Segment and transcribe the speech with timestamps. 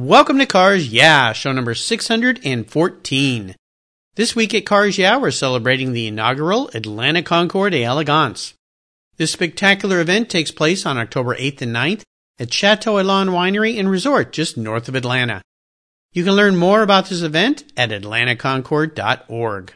[0.00, 3.54] Welcome to Cars Yeah, show number 614.
[4.14, 8.54] This week at Cars Yeah, we're celebrating the inaugural Atlanta Concours Elegance.
[9.18, 12.02] This spectacular event takes place on October 8th and 9th
[12.38, 15.42] at Chateau Elan Winery and Resort just north of Atlanta.
[16.14, 19.72] You can learn more about this event at atlantaconcours.org.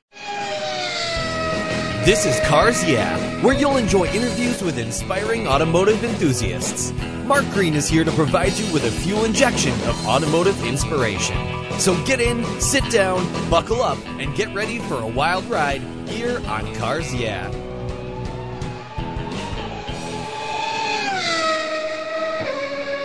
[2.05, 6.93] This is Cars Yeah, where you'll enjoy interviews with inspiring automotive enthusiasts.
[7.25, 11.35] Mark Green is here to provide you with a fuel injection of automotive inspiration.
[11.79, 16.43] So get in, sit down, buckle up, and get ready for a wild ride here
[16.47, 17.51] on Cars Yeah.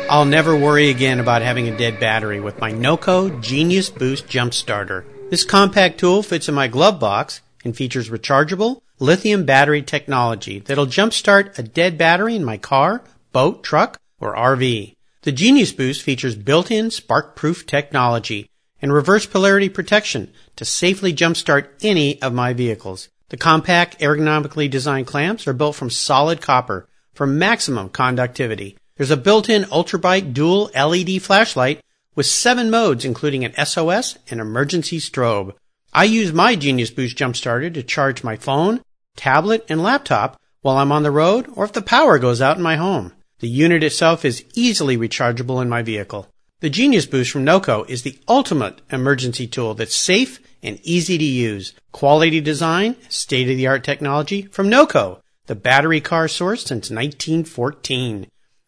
[0.10, 4.54] I'll never worry again about having a dead battery with my NOCO Genius Boost Jump
[4.54, 5.06] Starter.
[5.30, 10.86] This compact tool fits in my glove box and features rechargeable lithium battery technology that'll
[10.86, 14.96] jumpstart a dead battery in my car, boat, truck, or RV.
[15.22, 18.50] The Genius Boost features built-in spark-proof technology
[18.82, 23.10] and reverse polarity protection to safely jumpstart any of my vehicles.
[23.30, 28.78] The compact, ergonomically designed clamps are built from solid copper for maximum conductivity.
[28.96, 31.82] There's a built-in ultrabite dual LED flashlight
[32.16, 35.54] with seven modes including an SOS and emergency strobe.
[35.94, 38.82] I use my Genius Boost Jumpstarter to charge my phone,
[39.16, 42.64] tablet, and laptop while I'm on the road or if the power goes out in
[42.64, 43.14] my home.
[43.40, 46.28] The unit itself is easily rechargeable in my vehicle.
[46.60, 51.24] The Genius Boost from NOCO is the ultimate emergency tool that's safe and easy to
[51.24, 51.74] use.
[51.94, 58.28] Quality design, state-of-the-art technology from NOCO, the battery car source since 1914.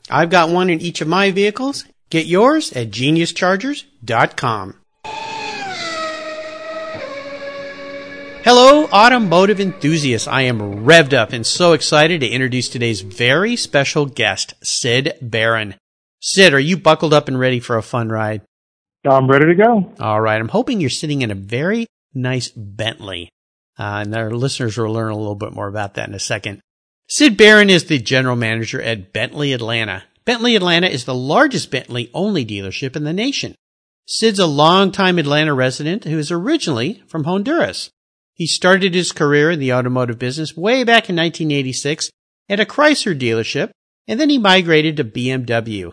[0.10, 1.84] I've got one in each of my vehicles.
[2.10, 4.81] Get yours at geniuschargers.com.
[8.44, 10.28] Hello, automotive enthusiasts.
[10.28, 15.76] I am revved up and so excited to introduce today's very special guest, Sid Barron.
[16.22, 18.42] Sid, are you buckled up and ready for a fun ride?
[19.06, 19.94] I'm ready to go.
[20.00, 20.42] All right.
[20.42, 23.30] I'm hoping you're sitting in a very nice Bentley.
[23.78, 26.62] Uh, and our listeners will learn a little bit more about that in a second.
[27.10, 30.06] Sid Barron is the general manager at Bentley Atlanta.
[30.26, 33.54] Bentley Atlanta is the largest Bentley only dealership in the nation.
[34.08, 37.92] Sid's a longtime Atlanta resident who is originally from Honduras.
[38.42, 42.10] He started his career in the automotive business way back in 1986
[42.50, 43.70] at a Chrysler dealership,
[44.08, 45.92] and then he migrated to BMW.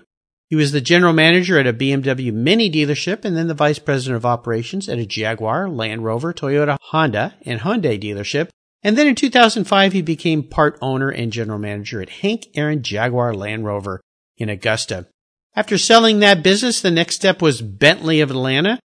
[0.48, 4.16] He was the general manager at a BMW Mini dealership and then the vice president
[4.16, 8.48] of operations at a Jaguar, Land Rover, Toyota, Honda, and Hyundai dealership.
[8.82, 13.34] And then in 2005, he became part owner and general manager at Hank Aaron Jaguar
[13.34, 14.00] Land Rover
[14.38, 15.06] in Augusta.
[15.54, 18.80] After selling that business, the next step was Bentley of Atlanta,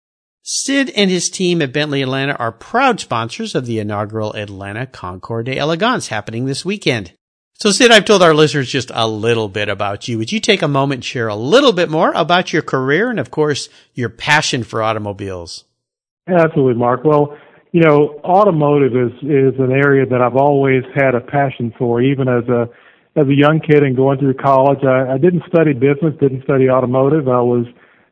[0.43, 5.45] Sid and his team at Bentley Atlanta are proud sponsors of the inaugural Atlanta Concours
[5.45, 7.13] d'Elegance happening this weekend.
[7.55, 10.17] So Sid, I've told our listeners just a little bit about you.
[10.17, 13.21] Would you take a moment and share a little bit more about your career and
[13.21, 15.65] of course your passion for automobiles?
[16.27, 17.05] Absolutely, Mark.
[17.05, 17.37] Well,
[17.73, 22.29] you know, automotive is is an area that I've always had a passion for, even
[22.29, 22.69] as a
[23.15, 24.83] as a young kid and going through college.
[24.85, 27.29] I, I didn't study business, didn't study automotive.
[27.29, 27.67] I was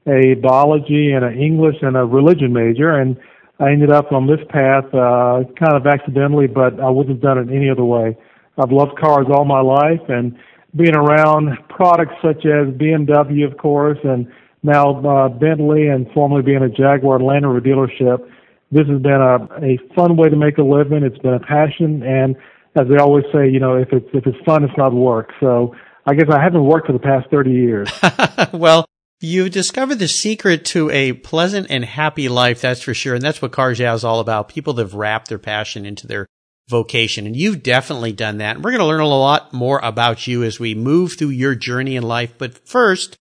[0.08, 3.16] a biology and an English and a religion major, and
[3.60, 7.38] I ended up on this path uh, kind of accidentally, but I wouldn't have done
[7.38, 8.16] it any other way.
[8.56, 10.36] I've loved cars all my life, and
[10.76, 14.30] being around products such as BMW, of course, and
[14.62, 18.28] now uh, Bentley, and formerly being a Jaguar Land Rover dealership,
[18.70, 21.02] this has been a, a fun way to make a living.
[21.02, 22.36] It's been a passion, and
[22.76, 25.32] as they always say, you know, if it's if it's fun, it's not work.
[25.40, 25.74] So
[26.06, 27.90] I guess I haven't worked for the past 30 years.
[28.52, 28.86] well,
[29.20, 33.14] You've discovered the secret to a pleasant and happy life, that's for sure.
[33.14, 34.48] And that's what Cars Yeah is all about.
[34.48, 36.26] People that have wrapped their passion into their
[36.68, 37.26] vocation.
[37.26, 38.56] And you've definitely done that.
[38.56, 41.56] And we're going to learn a lot more about you as we move through your
[41.56, 42.34] journey in life.
[42.38, 43.16] But first,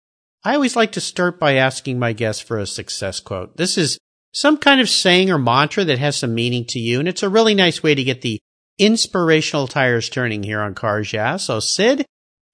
[0.45, 3.57] I always like to start by asking my guests for a success quote.
[3.57, 3.99] This is
[4.33, 6.99] some kind of saying or mantra that has some meaning to you.
[6.99, 8.39] And it's a really nice way to get the
[8.79, 11.39] inspirational tires turning here on Cars Yeah.
[11.39, 12.05] So Sid,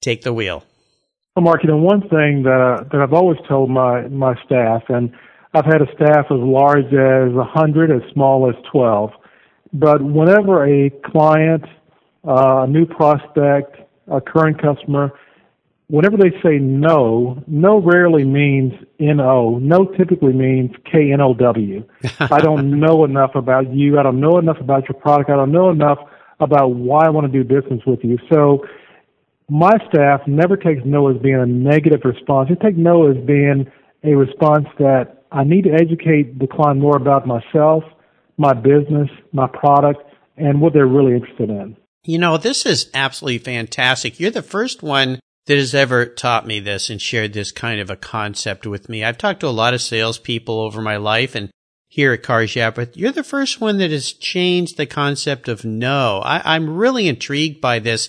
[0.01, 0.65] take the wheel.
[1.35, 4.83] Well, Mark, you know, one thing that, uh, that I've always told my, my staff,
[4.91, 5.11] and
[5.55, 9.13] I've had a staff as large as 100, as small as 12,
[9.73, 11.65] but whenever a client,
[12.29, 13.77] uh, a new prospect,
[14.09, 15.11] a current customer,
[15.87, 19.59] whenever they say no, no rarely means N-O.
[19.59, 21.83] No typically means K-N-O-W.
[22.21, 23.99] I don't know enough about you.
[23.99, 25.31] I don't know enough about your product.
[25.31, 25.99] I don't know enough
[26.41, 28.19] about why I want to do business with you.
[28.31, 28.67] So
[29.49, 32.49] my staff never takes no as being a negative response.
[32.49, 33.71] They take no as being
[34.05, 37.85] a response that I need to educate the client more about myself,
[38.37, 40.03] my business, my product,
[40.37, 41.77] and what they're really interested in.
[42.05, 44.19] You know, this is absolutely fantastic.
[44.19, 47.91] You're the first one that has ever taught me this and shared this kind of
[47.91, 49.05] a concept with me.
[49.05, 51.51] I've talked to a lot of salespeople over my life and
[51.89, 55.65] here at Cars Yeah, but you're the first one that has changed the concept of
[55.65, 56.23] no.
[56.25, 58.09] I, I'm really intrigued by this.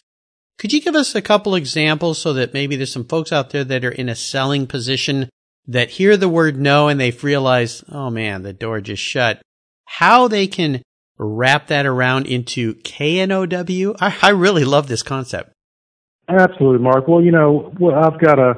[0.58, 3.64] Could you give us a couple examples so that maybe there's some folks out there
[3.64, 5.30] that are in a selling position
[5.68, 9.42] that hear the word no and they've realized, oh man, the door just shut.
[9.86, 10.82] How they can
[11.18, 13.96] wrap that around into KNOW?
[14.00, 15.52] I, I really love this concept.
[16.28, 17.08] Absolutely, Mark.
[17.08, 18.54] Well, you know, well, I've got a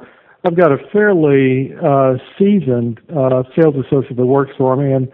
[0.46, 5.12] I've got a fairly uh, seasoned uh, sales associate that works for me, and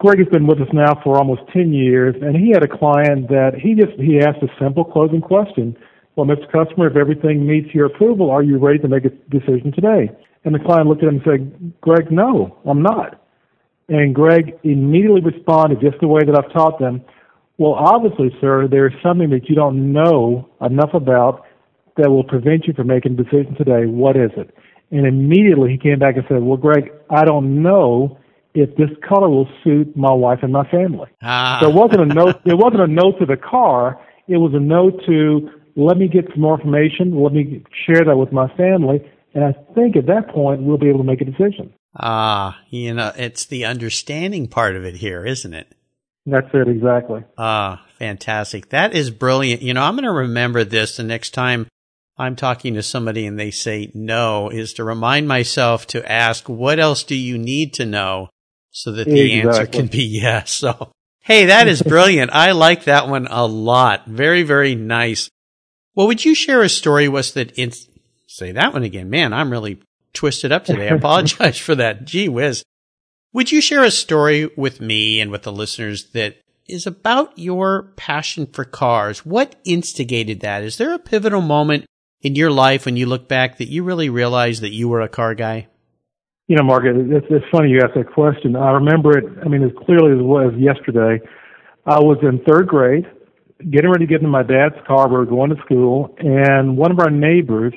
[0.00, 2.14] Greg has been with us now for almost ten years.
[2.20, 5.76] And he had a client that he just he asked a simple closing question:
[6.16, 6.50] "Well, Mr.
[6.50, 10.10] Customer, if everything meets your approval, are you ready to make a decision today?"
[10.44, 13.20] And the client looked at him and said, "Greg, no, I'm not."
[13.88, 17.02] And Greg immediately responded just the way that I've taught them.
[17.58, 21.44] Well, obviously, sir, there's something that you don't know enough about
[21.96, 23.86] that will prevent you from making a decision today.
[23.86, 24.54] What is it?
[24.90, 28.18] And immediately he came back and said, Well, Greg, I don't know
[28.54, 31.08] if this color will suit my wife and my family.
[31.22, 31.58] Ah.
[31.60, 34.60] So it wasn't a note it wasn't a note to the car, it was a
[34.60, 39.00] note to let me get some more information, let me share that with my family,
[39.34, 41.72] and I think at that point we'll be able to make a decision.
[41.96, 45.74] Ah, you know, it's the understanding part of it here, isn't it?
[46.26, 47.22] That's it, exactly.
[47.36, 48.70] Ah, fantastic.
[48.70, 49.62] That is brilliant.
[49.62, 51.66] You know, I'm going to remember this the next time
[52.16, 56.78] I'm talking to somebody and they say no, is to remind myself to ask, what
[56.78, 58.30] else do you need to know
[58.74, 59.48] so that the exactly.
[59.48, 60.50] answer can be yes.
[60.50, 60.90] So,
[61.20, 62.32] hey, that is brilliant.
[62.32, 64.06] I like that one a lot.
[64.06, 65.30] Very, very nice.
[65.94, 67.70] Well, would you share a story with us that in,
[68.26, 69.08] say that one again?
[69.08, 69.80] Man, I'm really
[70.12, 70.88] twisted up today.
[70.88, 72.04] I apologize for that.
[72.04, 72.64] Gee whiz.
[73.32, 76.36] Would you share a story with me and with the listeners that
[76.68, 79.24] is about your passion for cars?
[79.24, 80.64] What instigated that?
[80.64, 81.86] Is there a pivotal moment
[82.22, 85.08] in your life when you look back that you really realized that you were a
[85.08, 85.68] car guy?
[86.46, 88.54] You know, Mark, it's, it's funny you ask that question.
[88.54, 91.24] I remember it, I mean, as clearly as it was yesterday.
[91.86, 93.06] I was in third grade,
[93.70, 95.08] getting ready to get into my dad's car.
[95.08, 97.72] We were going to school, and one of our neighbors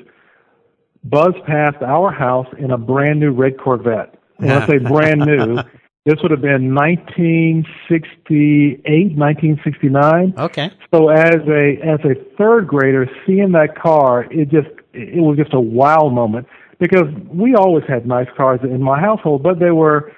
[1.04, 4.16] buzzed past our house in a brand new red Corvette.
[4.38, 5.56] When I say brand new,
[6.06, 10.34] this would have been 1968, 1969.
[10.38, 10.70] Okay.
[10.94, 15.54] So as a as a third grader, seeing that car, it just it was just
[15.54, 16.48] a wow moment
[16.80, 20.12] because we always had nice cars in my household, but they were,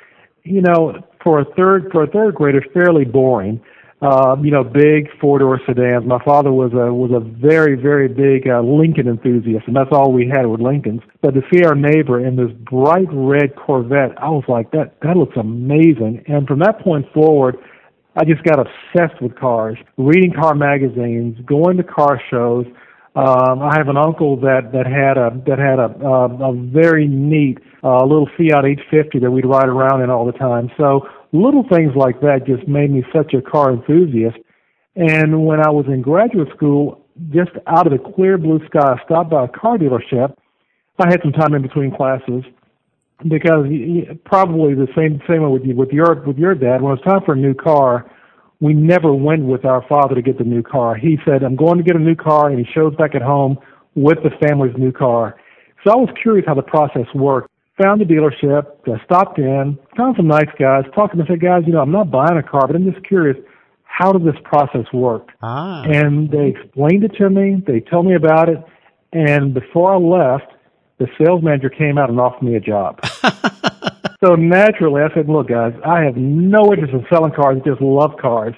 [0.43, 3.61] you know, for a third for a third grader, fairly boring
[4.01, 6.05] uh, you know, big four door sedans.
[6.05, 10.13] My father was a was a very very big uh, Lincoln enthusiast, and that's all
[10.13, 11.01] we had were Lincolns.
[11.21, 15.17] But to see our neighbor in this bright red Corvette, I was like, that that
[15.17, 16.23] looks amazing.
[16.27, 17.57] And from that point forward,
[18.15, 22.65] I just got obsessed with cars, reading car magazines, going to car shows.
[23.15, 27.07] Um, I have an uncle that that had a that had a a, a very
[27.07, 30.69] neat uh, little Fiat 850 that we'd ride around in all the time.
[30.77, 34.37] So little things like that just made me such a car enthusiast.
[34.95, 39.03] And when I was in graduate school, just out of the clear blue sky, I
[39.05, 40.35] stopped by a car dealership.
[40.99, 42.43] I had some time in between classes
[43.27, 43.65] because
[44.25, 46.81] probably the same same with you, with your with your dad.
[46.81, 48.09] When it was time for a new car,
[48.59, 50.95] we never went with our father to get the new car.
[50.95, 53.57] He said, "I'm going to get a new car," and he shows back at home
[53.95, 55.35] with the family's new car.
[55.83, 57.49] So I was curious how the process worked
[57.81, 61.63] found the dealership, I stopped in, found some nice guys, talked to them, said, guys,
[61.65, 63.37] you know, I'm not buying a car, but I'm just curious,
[63.83, 65.29] how does this process work?
[65.41, 65.83] Ah.
[65.83, 68.57] And they explained it to me, they told me about it,
[69.13, 70.51] and before I left,
[70.99, 72.99] the sales manager came out and offered me a job.
[74.23, 77.81] so naturally, I said, look, guys, I have no interest in selling cars, I just
[77.81, 78.53] love cars.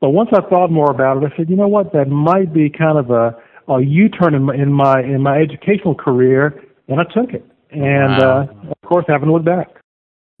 [0.00, 2.70] But once I thought more about it, I said, you know what, that might be
[2.70, 3.36] kind of a,
[3.72, 7.44] a U-turn in my, in my, in my educational career, and I took it
[7.74, 8.40] and wow.
[8.40, 9.68] uh, of course, haven't looked back.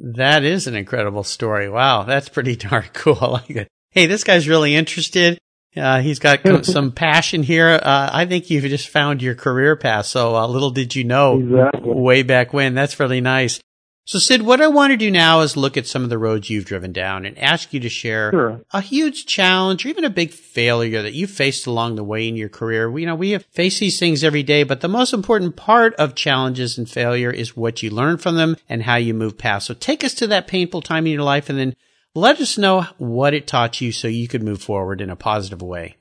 [0.00, 1.68] That is an incredible story.
[1.68, 3.18] Wow, that's pretty darn cool.
[3.20, 3.68] I like it.
[3.90, 5.38] Hey, this guy's really interested.
[5.76, 7.68] Uh, he's got some passion here.
[7.70, 10.06] Uh, I think you've just found your career path.
[10.06, 11.92] So uh, little did you know exactly.
[11.92, 12.74] way back when.
[12.74, 13.60] That's really nice.
[14.06, 16.50] So Sid, what I want to do now is look at some of the roads
[16.50, 18.60] you've driven down and ask you to share sure.
[18.70, 22.36] a huge challenge or even a big failure that you faced along the way in
[22.36, 22.90] your career.
[22.90, 25.94] We, you know, we have face these things every day, but the most important part
[25.94, 29.68] of challenges and failure is what you learn from them and how you move past.
[29.68, 31.74] So take us to that painful time in your life and then
[32.14, 35.62] let us know what it taught you so you could move forward in a positive
[35.62, 35.96] way.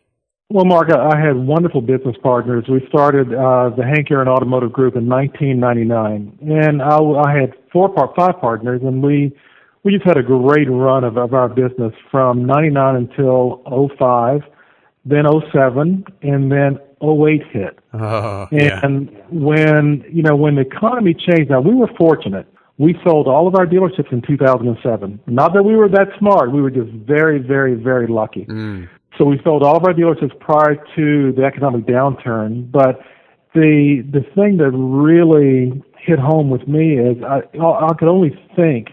[0.49, 2.65] Well, Mark, I had wonderful business partners.
[2.69, 7.89] We started uh, the Hank Aaron Automotive Group in 1999, and I, I had four,
[7.89, 9.35] part, five partners, and we
[9.83, 13.61] we just had a great run of, of our business from 99 until
[13.97, 14.41] 05,
[15.05, 17.79] then 07, and then 08 hit.
[17.93, 18.79] Oh, yeah.
[18.81, 22.47] And when, you know, when the economy changed, now we were fortunate.
[22.77, 25.19] We sold all of our dealerships in 2007.
[25.27, 26.51] Not that we were that smart.
[26.51, 28.45] We were just very, very, very lucky.
[28.45, 28.89] Mm.
[29.17, 32.71] So we sold all of our dealerships prior to the economic downturn.
[32.71, 32.99] But
[33.53, 38.89] the the thing that really hit home with me is I I could only think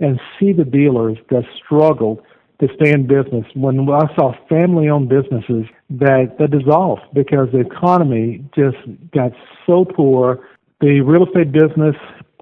[0.00, 2.22] and see the dealers that struggled
[2.60, 7.60] to stay in business when I saw family owned businesses that that dissolved because the
[7.60, 8.76] economy just
[9.12, 9.32] got
[9.66, 10.46] so poor.
[10.80, 11.96] The real estate business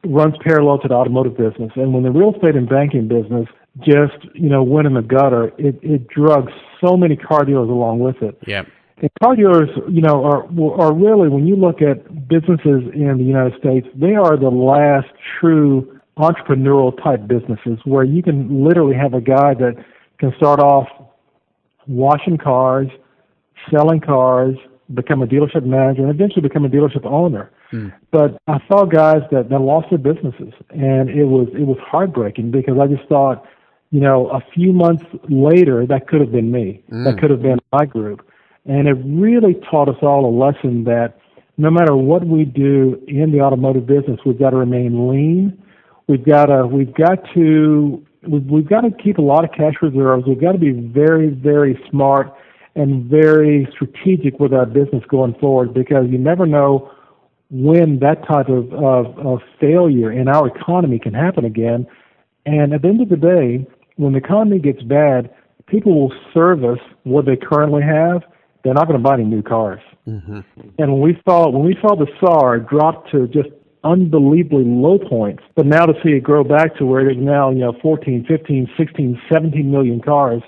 [0.05, 3.49] runs parallel to the automotive business, and when the real estate and banking business
[3.85, 6.51] just you know went in the gutter, it it drug
[6.85, 8.39] so many car dealers along with it.
[8.47, 8.65] Yeah.
[8.99, 10.45] And car dealers, you know, are
[10.81, 15.09] are really when you look at businesses in the United States, they are the last
[15.39, 19.83] true entrepreneurial type businesses where you can literally have a guy that
[20.19, 20.87] can start off
[21.87, 22.89] washing cars,
[23.71, 24.55] selling cars,
[24.95, 27.51] become a dealership manager, and eventually become a dealership owner.
[27.73, 27.93] Mm.
[28.11, 32.51] But I saw guys that, that lost their businesses, and it was it was heartbreaking
[32.51, 33.45] because I just thought,
[33.91, 37.05] you know, a few months later that could have been me, Mm.
[37.05, 38.23] that could have been my group,
[38.67, 41.19] and it really taught us all a lesson that
[41.59, 45.59] no matter what we do in the automotive business, we've got to remain lean.
[46.09, 49.75] We've got to we've got to we've, we've got to keep a lot of cash
[49.83, 50.25] reserves.
[50.27, 52.33] We've got to be very very smart
[52.77, 56.91] and very strategic with our business going forward because you never know
[57.51, 61.87] when that type of, of, of failure in our economy can happen again.
[62.47, 63.67] And at the end of the day,
[64.01, 65.31] when the economy gets bad,
[65.67, 68.23] people will service what they currently have.
[68.65, 69.81] They're not going to buy any new cars.
[70.09, 70.41] Mm-hmm.
[70.79, 73.51] And when we saw when we saw the SAAR drop to just
[73.85, 77.51] unbelievably low points, but now to see it grow back to where it is now,
[77.51, 80.43] you know, 14, 15, 16, 17 million cars,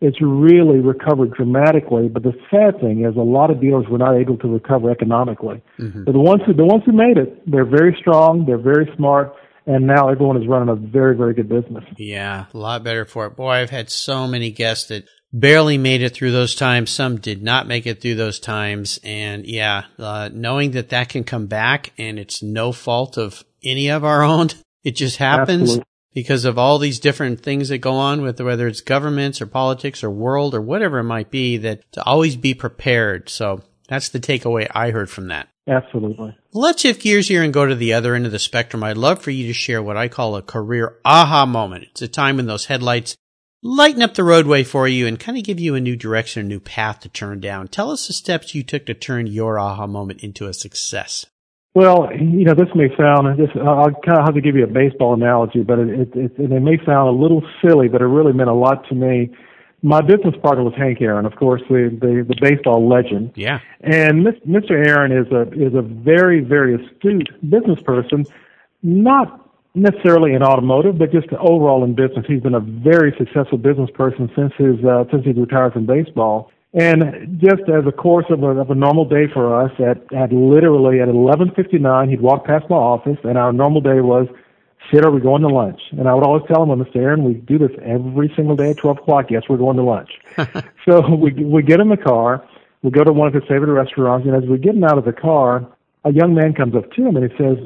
[0.00, 2.08] it's really recovered dramatically.
[2.08, 5.62] But the sad thing is, a lot of dealers were not able to recover economically.
[5.78, 6.04] Mm-hmm.
[6.04, 9.32] But the ones who the ones who made it, they're very strong, they're very smart,
[9.68, 11.84] and now everyone is running a very very good business.
[11.96, 13.36] Yeah, a lot better for it.
[13.36, 16.90] Boy, I've had so many guests that barely made it through those times.
[16.90, 18.98] Some did not make it through those times.
[19.04, 23.90] And yeah, uh, knowing that that can come back and it's no fault of any
[23.90, 24.48] of our own,
[24.84, 25.62] it just happens.
[25.62, 25.84] Absolutely.
[26.14, 30.02] Because of all these different things that go on with whether it's governments or politics
[30.02, 33.28] or world or whatever it might be, that to always be prepared.
[33.28, 35.48] So that's the takeaway I heard from that.
[35.68, 36.34] Absolutely.
[36.54, 38.82] Let's shift gears here and go to the other end of the spectrum.
[38.82, 41.88] I'd love for you to share what I call a career aha moment.
[41.90, 43.16] It's a time when those headlights
[43.62, 46.48] lighten up the roadway for you and kind of give you a new direction, a
[46.48, 47.68] new path to turn down.
[47.68, 51.26] Tell us the steps you took to turn your aha moment into a success.
[51.74, 54.66] Well, you know, this may sound, this, I'll kind of have to give you a
[54.66, 58.32] baseball analogy, but it, it, it, it may sound a little silly, but it really
[58.32, 59.30] meant a lot to me.
[59.82, 63.32] My business partner was Hank Aaron, of course, the, the, the baseball legend.
[63.36, 63.60] Yeah.
[63.80, 64.72] And Mr.
[64.72, 68.26] Aaron is a, is a very, very astute business person,
[68.82, 72.26] not necessarily in automotive, but just overall in business.
[72.26, 76.50] He's been a very successful business person since his, uh, since he retired from baseball.
[76.74, 80.32] And just as a course of a, of a normal day for us, at, at
[80.32, 84.26] literally at 11:59, he'd walk past my office, and our normal day was,
[84.90, 86.96] "Sid, are we going to lunch?" And I would always tell him, "Mr.
[86.96, 89.30] Aaron, we do this every single day at 12 o'clock.
[89.30, 90.10] Yes, we're going to lunch."
[90.88, 92.44] so we we get in the car,
[92.82, 95.12] we go to one of his favorite restaurants, and as we're getting out of the
[95.12, 95.66] car,
[96.04, 97.58] a young man comes up to him and he says,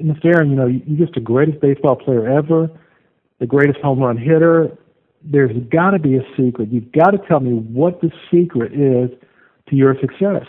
[0.00, 0.34] "Mr.
[0.34, 2.70] Aaron, you know, you're just the greatest baseball player ever,
[3.38, 4.76] the greatest home run hitter."
[5.22, 6.70] there's got to be a secret.
[6.70, 9.10] You've got to tell me what the secret is
[9.68, 10.46] to your success.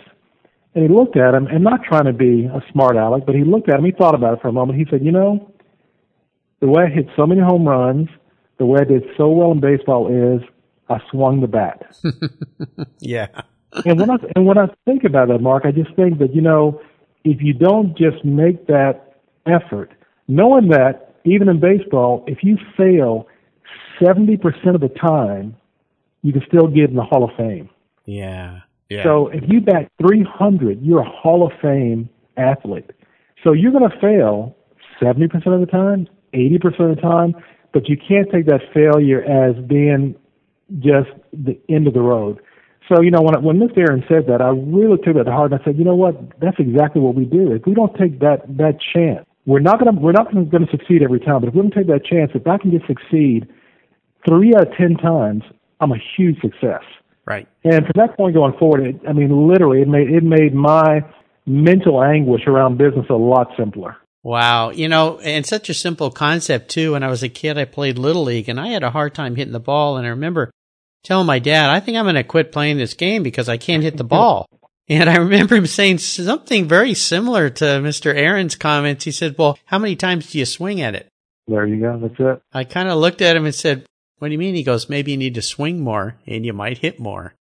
[0.76, 3.44] And he looked at him, and not trying to be a smart aleck, but he
[3.44, 3.86] looked at him.
[3.86, 4.78] He thought about it for a moment.
[4.78, 5.49] He said, "You know,
[6.60, 8.10] the way I hit so many home runs,
[8.58, 10.42] the way I did so well in baseball is
[10.90, 11.96] I swung the bat."
[13.00, 13.28] yeah.
[13.86, 16.42] and when I and when I think about that, Mark, I just think that you
[16.42, 16.82] know,
[17.24, 19.92] if you don't just make that effort,
[20.28, 23.28] knowing that even in baseball, if you fail
[24.02, 24.42] 70%
[24.76, 25.56] of the time,
[26.22, 27.70] you can still get in the Hall of Fame.
[28.06, 28.62] Yeah.
[28.90, 29.04] Yeah.
[29.04, 32.90] So if you bat 300, you're a Hall of Fame athlete.
[33.44, 34.56] So you're going to fail
[35.02, 37.36] 70% of the time, 80% of the time,
[37.74, 40.16] but you can't take that failure as being
[40.80, 42.40] just the end of the road.
[42.88, 43.80] So, you know, when, when Mr.
[43.80, 46.40] Aaron said that, I really took that to heart and I said, you know what?
[46.40, 47.52] That's exactly what we do.
[47.54, 50.72] If we don't take that, that chance, we're not going to, we're not going to
[50.72, 53.48] succeed every time, but if we don't take that chance, if I can just succeed
[54.28, 55.44] three out of ten times,
[55.80, 56.84] I'm a huge success.
[57.26, 57.48] Right.
[57.64, 61.02] And from that point going forward, it, I mean, literally, it made it made my
[61.46, 63.98] mental anguish around business a lot simpler.
[64.24, 64.72] Wow.
[64.72, 66.94] You know, and such a simple concept too.
[66.94, 69.36] When I was a kid, I played Little League and I had a hard time
[69.36, 69.98] hitting the ball.
[69.98, 70.52] And I remember
[71.04, 73.84] telling my dad, I think I'm going to quit playing this game because I can't
[73.84, 74.48] hit the ball.
[74.88, 78.14] And I remember him saying something very similar to Mr.
[78.14, 79.06] Aaron's comments.
[79.06, 81.08] He said, well, how many times do you swing at it?
[81.48, 82.00] There you go.
[82.00, 82.42] That's it.
[82.52, 83.86] I kind of looked at him and said,
[84.18, 84.56] what do you mean?
[84.56, 87.36] He goes, maybe you need to swing more and you might hit more.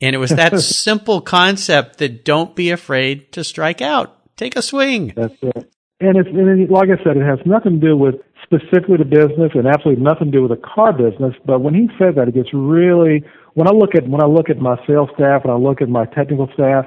[0.00, 4.36] And it was that simple concept that don't be afraid to strike out.
[4.36, 5.12] Take a swing.
[5.16, 5.73] That's it.
[6.04, 9.52] And it's and like I said, it has nothing to do with specifically the business
[9.54, 11.32] and absolutely nothing to do with the car business.
[11.46, 14.50] But when he said that, it gets really when I look at when I look
[14.50, 16.84] at my sales staff and I look at my technical staff,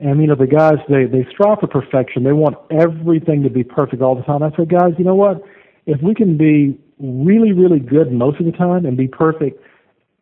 [0.00, 2.24] and you know the guys they they strive for perfection.
[2.24, 4.42] They want everything to be perfect all the time.
[4.42, 5.42] I said, guys, you know what?
[5.86, 9.64] If we can be really really good most of the time and be perfect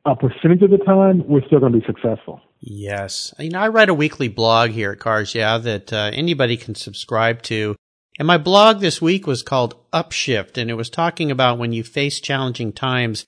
[0.05, 2.41] a percentage of the time, we're still going to be successful.
[2.61, 3.35] Yes.
[3.41, 6.77] You know, I write a weekly blog here at Cars Yeah that uh, anybody can
[6.77, 7.75] subscribe to.
[8.19, 11.85] And my blog this week was called Upshift, and it was talking about when you
[11.85, 13.27] face challenging times,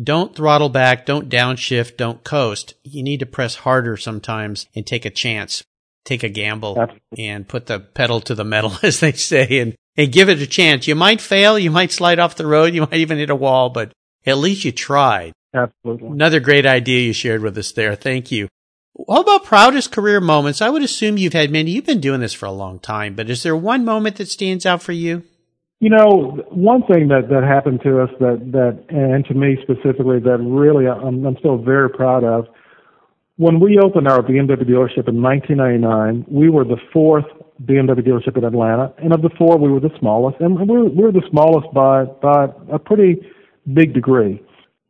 [0.00, 2.74] don't throttle back, don't downshift, don't coast.
[2.84, 5.64] You need to press harder sometimes and take a chance,
[6.04, 7.26] take a gamble, Absolutely.
[7.26, 10.46] and put the pedal to the metal, as they say, and, and give it a
[10.46, 10.86] chance.
[10.86, 13.68] You might fail, you might slide off the road, you might even hit a wall,
[13.70, 13.92] but
[14.24, 15.32] at least you tried.
[15.52, 16.08] Absolutely.
[16.08, 17.96] Another great idea you shared with us there.
[17.96, 18.48] Thank you.
[19.08, 20.60] How about proudest career moments?
[20.60, 21.70] I would assume you've had many.
[21.70, 24.66] You've been doing this for a long time, but is there one moment that stands
[24.66, 25.22] out for you?
[25.78, 30.18] You know, one thing that that happened to us that that and to me specifically
[30.20, 32.46] that really I'm, I'm still very proud of.
[33.36, 37.24] When we opened our BMW dealership in 1999, we were the fourth
[37.64, 40.84] BMW dealership in Atlanta, and of the four, we were the smallest, and we were,
[40.84, 43.16] we were the smallest by by a pretty
[43.72, 44.42] big degree.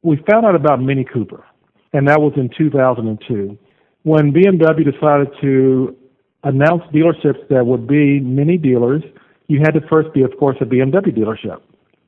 [0.02, 1.44] We found out about Mini Cooper,
[1.92, 3.56] and that was in 2002
[4.02, 5.96] when BMW decided to
[6.44, 9.02] announce dealerships that would be mini dealers,
[9.48, 11.60] you had to first be, of course, a BMW dealership.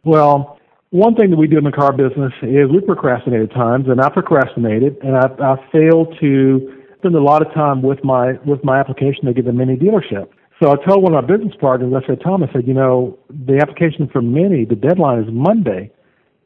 [0.05, 0.59] Well,
[0.91, 4.01] one thing that we do in the car business is we procrastinate at times, and
[4.01, 8.63] I procrastinated, and I, I failed to spend a lot of time with my with
[8.63, 10.29] my application to get the mini dealership.
[10.63, 13.19] So I told one of my business partners, I said, Tom, I said, you know,
[13.29, 15.91] the application for Mini, the deadline is Monday.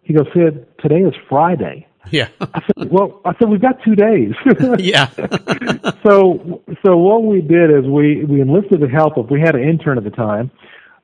[0.03, 1.87] He goes, Sid, today is Friday.
[2.11, 2.29] Yeah.
[2.41, 4.33] I said, well, I said we've got two days.
[4.79, 5.09] yeah.
[6.05, 9.63] so, so what we did is we we enlisted the help of we had an
[9.63, 10.51] intern at the time.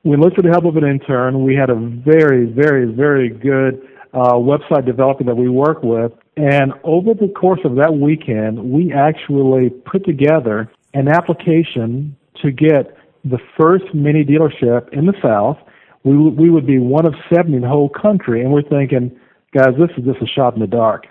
[0.03, 1.43] We enlisted the help of an intern.
[1.43, 6.73] We had a very, very, very good uh, website developer that we work with, and
[6.83, 13.39] over the course of that weekend, we actually put together an application to get the
[13.57, 15.57] first mini dealership in the South.
[16.03, 19.17] We we would be one of seven in the whole country, and we're thinking
[19.53, 21.05] Guys, this is just a shot in the dark.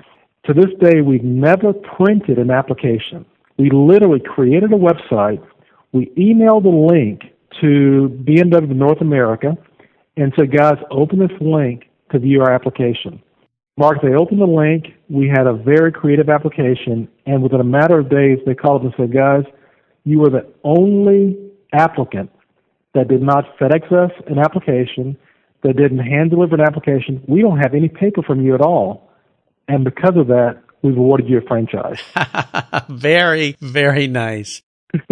[0.47, 3.25] To this day, we've never printed an application.
[3.57, 5.41] We literally created a website.
[5.93, 7.23] We emailed a link
[7.61, 9.57] to BMW North America
[10.17, 13.23] and said, guys, open this link to view our application.
[13.77, 14.87] Mark, they opened the link.
[15.09, 18.93] We had a very creative application, and within a matter of days, they called and
[18.97, 19.45] said, guys,
[20.03, 21.39] you were the only
[21.73, 22.29] applicant
[22.95, 25.17] that did not FedEx us an application
[25.63, 27.23] that didn't hand deliver an application.
[27.27, 29.11] We don't have any paper from you at all.
[29.69, 32.01] And because of that, we've awarded you a franchise.
[32.89, 34.63] very, very nice.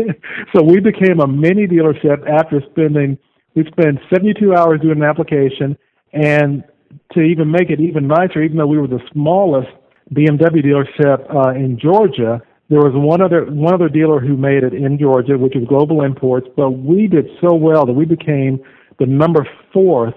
[0.54, 3.16] so we became a mini dealership after spending,
[3.54, 5.78] we spent 72 hours doing an application.
[6.12, 6.64] And
[7.12, 9.68] to even make it even nicer, even though we were the smallest
[10.12, 14.74] BMW dealership uh, in Georgia, there was one other one other dealer who made it
[14.74, 16.46] in Georgia, which is Global Imports.
[16.56, 18.60] But we did so well that we became
[18.98, 20.14] the number fourth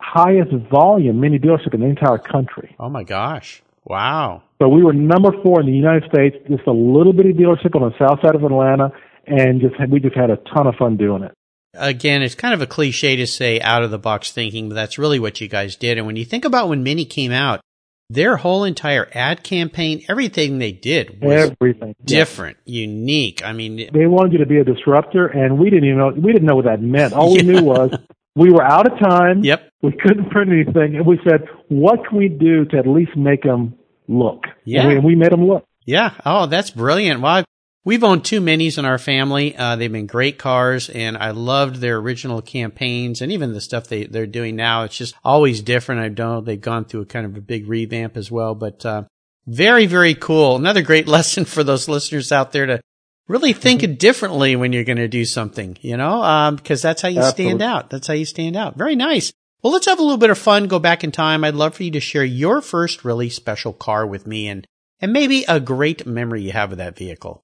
[0.00, 2.74] highest volume mini dealership in the entire country.
[2.78, 3.62] Oh my gosh.
[3.84, 4.42] Wow.
[4.60, 7.82] So we were number four in the United States, just a little bitty dealership on
[7.82, 8.90] the south side of Atlanta,
[9.26, 11.32] and just we just had a ton of fun doing it.
[11.74, 14.98] Again, it's kind of a cliche to say out of the box thinking, but that's
[14.98, 15.98] really what you guys did.
[15.98, 17.60] And when you think about when Mini came out,
[18.08, 22.82] their whole entire ad campaign, everything they did was everything different, yeah.
[22.82, 23.44] unique.
[23.44, 26.32] I mean, they wanted you to be a disruptor, and we didn't even know we
[26.32, 27.12] didn't know what that meant.
[27.12, 27.90] All we knew was
[28.36, 29.42] we were out of time.
[29.42, 29.70] Yep.
[29.82, 33.42] We couldn't print anything, and we said, "What can we do to at least make
[33.42, 33.74] them
[34.06, 34.80] look?" Yeah.
[34.80, 35.64] And we, and we made them look.
[35.84, 36.12] Yeah.
[36.24, 37.20] Oh, that's brilliant.
[37.20, 37.44] Well,
[37.84, 39.56] we've owned two minis in our family.
[39.56, 43.88] Uh, they've been great cars, and I loved their original campaigns and even the stuff
[43.88, 44.84] they they're doing now.
[44.84, 46.02] It's just always different.
[46.02, 49.04] I know they've gone through a kind of a big revamp as well, but uh,
[49.46, 50.56] very very cool.
[50.56, 52.80] Another great lesson for those listeners out there to
[53.28, 53.94] really think mm-hmm.
[53.94, 57.44] differently when you're going to do something, you know, um, because that's how you Absolutely.
[57.44, 57.90] stand out.
[57.90, 58.76] That's how you stand out.
[58.76, 59.32] Very nice.
[59.62, 60.68] Well, let's have a little bit of fun.
[60.68, 61.42] Go back in time.
[61.42, 64.66] I'd love for you to share your first really special car with me and,
[65.00, 67.42] and maybe a great memory you have of that vehicle.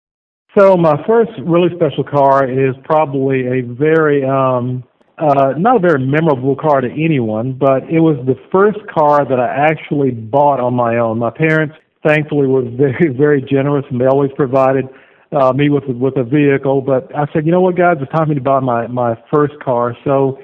[0.56, 4.84] So my first really special car is probably a very, um,
[5.16, 9.40] uh, not a very memorable car to anyone, but it was the first car that
[9.40, 11.18] I actually bought on my own.
[11.18, 11.74] My parents,
[12.06, 14.84] thankfully, were very, very generous and they always provided
[15.32, 16.82] uh, me with with a vehicle.
[16.82, 19.14] But I said, you know what, guys, it's time for me to buy my my
[19.32, 19.96] first car.
[20.04, 20.38] So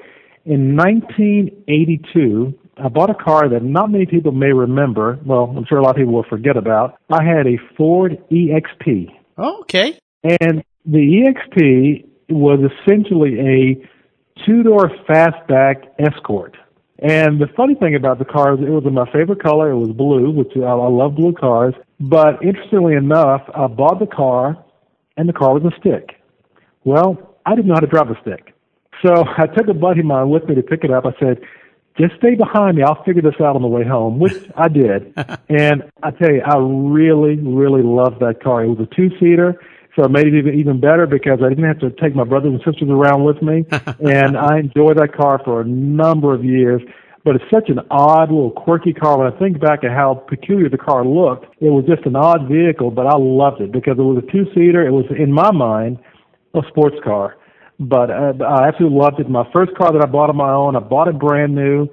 [0.45, 5.19] in 1982, I bought a car that not many people may remember.
[5.25, 6.97] Well, I'm sure a lot of people will forget about.
[7.09, 9.11] I had a Ford EXP.
[9.37, 9.99] Oh, okay.
[10.23, 16.55] And the EXP was essentially a two-door fastback Escort.
[16.99, 19.71] And the funny thing about the car is it was in my favorite color.
[19.71, 21.73] It was blue, which I, I love blue cars.
[21.99, 24.63] But interestingly enough, I bought the car,
[25.19, 26.15] and the car was a stick.
[26.85, 28.55] Well, I didn't know how to drive a stick.
[29.05, 31.05] So I took a buddy of mine with me to pick it up.
[31.05, 31.41] I said,
[31.99, 32.83] just stay behind me.
[32.83, 35.13] I'll figure this out on the way home, which I did.
[35.49, 38.63] and I tell you, I really, really loved that car.
[38.63, 39.59] It was a two-seater.
[39.97, 42.53] So it made it even, even better because I didn't have to take my brothers
[42.53, 43.65] and sisters around with me.
[43.99, 46.81] and I enjoyed that car for a number of years.
[47.29, 49.19] But it's such an odd, little quirky car.
[49.19, 52.49] When I think back at how peculiar the car looked, it was just an odd
[52.49, 54.81] vehicle, but I loved it because it was a two-seater.
[54.81, 55.99] It was, in my mind,
[56.55, 57.35] a sports car.
[57.79, 59.29] But uh, I absolutely loved it.
[59.29, 61.87] My first car that I bought on my own, I bought it brand new,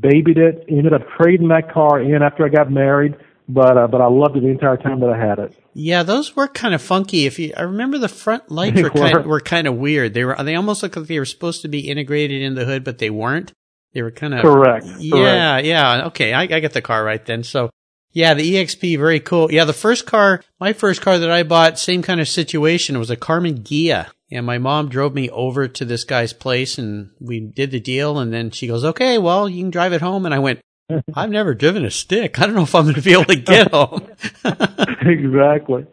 [0.00, 3.14] babied it, ended up trading that car in after I got married
[3.48, 5.56] but uh, but I loved it the entire time that I had it.
[5.72, 7.24] Yeah, those were kind of funky.
[7.24, 10.12] If you, I remember the front lights were kind, were kind of weird.
[10.12, 12.84] They were they almost looked like they were supposed to be integrated in the hood,
[12.84, 13.52] but they weren't.
[13.94, 14.86] They were kind of correct.
[14.98, 15.66] Yeah, correct.
[15.66, 16.06] yeah.
[16.06, 17.42] Okay, I, I get the car right then.
[17.42, 17.70] So
[18.12, 19.52] yeah, the EXP, very cool.
[19.52, 22.96] Yeah, the first car, my first car that I bought, same kind of situation.
[22.96, 24.08] It was a Karmann Ghia.
[24.30, 28.18] And my mom drove me over to this guy's place and we did the deal.
[28.18, 30.26] And then she goes, okay, well, you can drive it home.
[30.26, 30.60] And I went,
[31.14, 32.38] I've never driven a stick.
[32.40, 34.08] I don't know if I'm going to be able to get home.
[34.44, 35.86] exactly.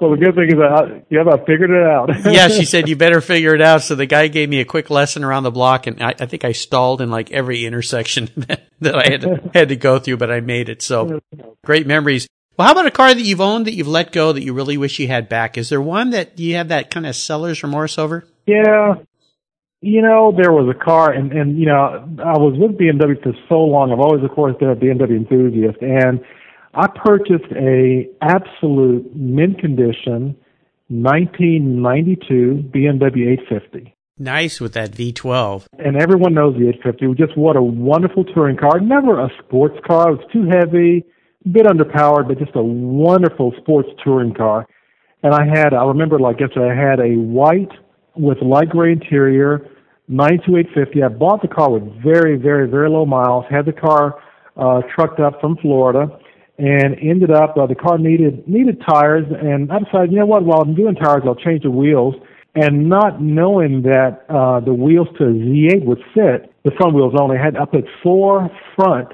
[0.00, 2.10] Well, the good thing is that you have I figured it out.
[2.32, 3.82] yeah, she said you better figure it out.
[3.82, 6.44] So the guy gave me a quick lesson around the block, and I, I think
[6.44, 10.18] I stalled in like every intersection that, that I had to, had to go through,
[10.18, 10.82] but I made it.
[10.82, 11.20] So
[11.64, 12.28] great memories.
[12.56, 14.76] Well, how about a car that you've owned that you've let go that you really
[14.76, 15.58] wish you had back?
[15.58, 18.24] Is there one that you have that kind of seller's remorse over?
[18.46, 18.96] Yeah,
[19.84, 23.34] you know, there was a car, and and you know, I was with BMW for
[23.48, 23.92] so long.
[23.92, 26.20] I've always, of course, been a BMW enthusiast, and
[26.74, 30.36] I purchased a absolute mint condition
[30.88, 33.94] 1992 BMW 850.
[34.18, 35.66] Nice with that V12.
[35.78, 37.14] And everyone knows the 850.
[37.14, 38.80] Just what a wonderful touring car.
[38.80, 40.12] Never a sports car.
[40.12, 41.04] It was too heavy,
[41.44, 44.66] a bit underpowered, but just a wonderful sports touring car.
[45.22, 47.72] And I had, I remember like yesterday, I had a white
[48.14, 49.66] with light gray interior,
[50.08, 51.02] 92850.
[51.02, 53.44] I bought the car with very, very, very low miles.
[53.48, 54.20] Had the car
[54.56, 56.18] uh, trucked up from Florida,
[56.58, 59.24] and ended up uh, the car needed needed tires.
[59.30, 60.44] And I decided, you know what?
[60.44, 62.14] While I'm doing tires, I'll change the wheels.
[62.56, 67.36] And not knowing that uh, the wheels to Z8 would fit, the front wheels only
[67.36, 69.08] had I put four front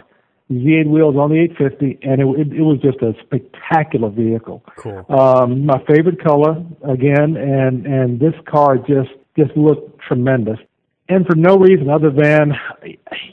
[0.51, 4.63] Z8 wheels on the 850, and it, it, it was just a spectacular vehicle.
[4.77, 5.07] Cool.
[5.09, 10.59] Um, my favorite color again, and and this car just just looked tremendous
[11.11, 12.53] and for no reason other than,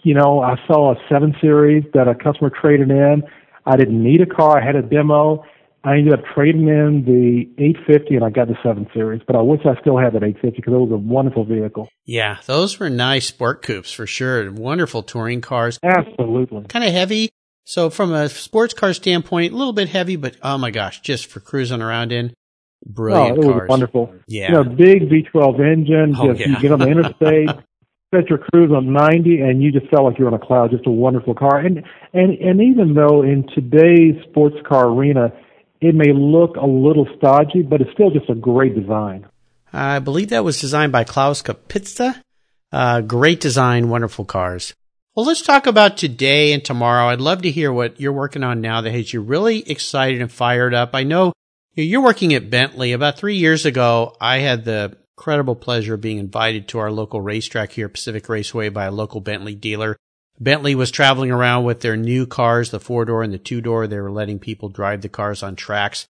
[0.03, 3.23] you know, I saw a seven series that a customer traded in.
[3.65, 4.59] I didn't need a car.
[4.59, 5.43] I had a demo.
[5.83, 9.41] I ended up trading in the 850 and I got the 7 Series, but I
[9.41, 11.87] wish I still had that 850 because it was a wonderful vehicle.
[12.03, 14.51] Yeah, those were nice sport coupes for sure.
[14.51, 15.79] Wonderful touring cars.
[15.83, 16.65] Absolutely.
[16.65, 17.29] Kind of heavy.
[17.63, 21.27] So from a sports car standpoint, a little bit heavy, but oh my gosh, just
[21.27, 22.33] for cruising around in.
[22.85, 23.61] Brilliant oh, it cars.
[23.61, 24.15] was wonderful.
[24.27, 24.47] Yeah.
[24.49, 26.15] You know, big V12 engine.
[26.17, 26.47] Oh, just yeah.
[26.47, 27.49] you get on the interstate,
[28.13, 30.71] set your cruise on 90, and you just felt like you're on a cloud.
[30.71, 31.59] Just a wonderful car.
[31.59, 35.31] And and and even though in today's sports car arena,
[35.81, 39.27] it may look a little stodgy, but it's still just a great design.
[39.71, 42.21] I believe that was designed by Klaus Kapitza.
[42.71, 44.73] Uh, great design, wonderful cars.
[45.15, 47.07] Well, let's talk about today and tomorrow.
[47.07, 50.31] I'd love to hear what you're working on now that has you really excited and
[50.31, 50.91] fired up.
[50.93, 51.33] I know
[51.73, 52.91] you're working at Bentley.
[52.91, 57.21] About three years ago, I had the incredible pleasure of being invited to our local
[57.21, 59.97] racetrack here, Pacific Raceway, by a local Bentley dealer.
[60.39, 63.87] Bentley was traveling around with their new cars, the four door and the two door.
[63.87, 66.05] They were letting people drive the cars on tracks.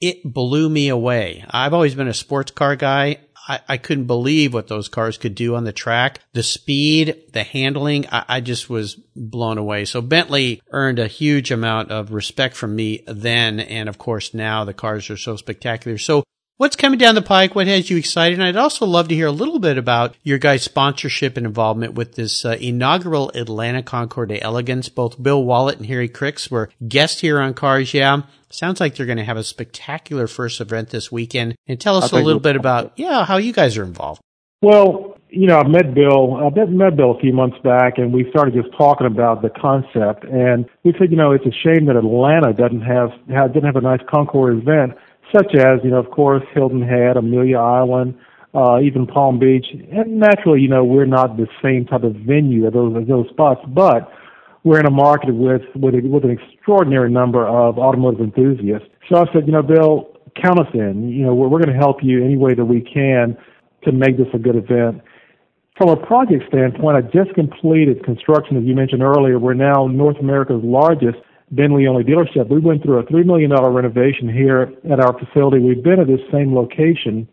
[0.00, 1.44] It blew me away.
[1.50, 3.18] I've always been a sports car guy.
[3.48, 6.20] I, I couldn't believe what those cars could do on the track.
[6.32, 9.86] The speed, the handling, I, I just was blown away.
[9.86, 13.58] So Bentley earned a huge amount of respect from me then.
[13.58, 15.98] And of course now the cars are so spectacular.
[15.98, 16.22] So
[16.58, 17.54] What's coming down the pike?
[17.54, 18.38] What has you excited?
[18.38, 21.92] And I'd also love to hear a little bit about your guys' sponsorship and involvement
[21.92, 24.88] with this uh, inaugural Atlanta Concours d'Elegance.
[24.88, 28.22] Both Bill Wallet and Harry Cricks were guests here on Cars Yeah.
[28.48, 31.56] Sounds like they're going to have a spectacular first event this weekend.
[31.66, 34.22] And tell us a little bit about, yeah, how you guys are involved.
[34.62, 36.36] Well, you know, I met Bill.
[36.36, 39.50] I met, met Bill a few months back, and we started just talking about the
[39.50, 40.24] concept.
[40.24, 43.10] And we said, you know, it's a shame that Atlanta doesn't have,
[43.52, 44.96] didn't have a nice Concours event
[45.34, 48.18] such as, you know, of course, Hilton Head, Amelia Island,
[48.54, 49.66] uh, even Palm Beach.
[49.72, 53.28] And naturally, you know, we're not the same type of venue at those, at those
[53.30, 54.10] spots, but
[54.64, 58.88] we're in a market with, with, a, with an extraordinary number of automotive enthusiasts.
[59.08, 61.08] So I said, you know, Bill, count us in.
[61.08, 63.36] You know, we're, we're going to help you any way that we can
[63.84, 65.02] to make this a good event.
[65.76, 69.38] From a project standpoint, I just completed construction, as you mentioned earlier.
[69.38, 71.18] We're now North America's largest
[71.50, 72.48] Bentley only dealership.
[72.48, 75.60] We went through a $3 million renovation here at our facility.
[75.60, 77.28] We've been at this same location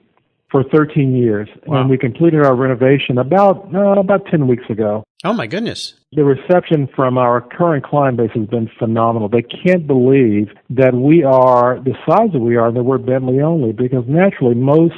[0.54, 1.82] for 13 years, wow.
[1.82, 5.04] and we completed our renovation about uh, about 10 weeks ago.
[5.23, 5.95] Oh my goodness!
[6.12, 9.30] The reception from our current client base has been phenomenal.
[9.30, 13.41] They can't believe that we are the size that we are, and that we're Bentley
[13.41, 13.71] only.
[13.71, 14.93] Because naturally, most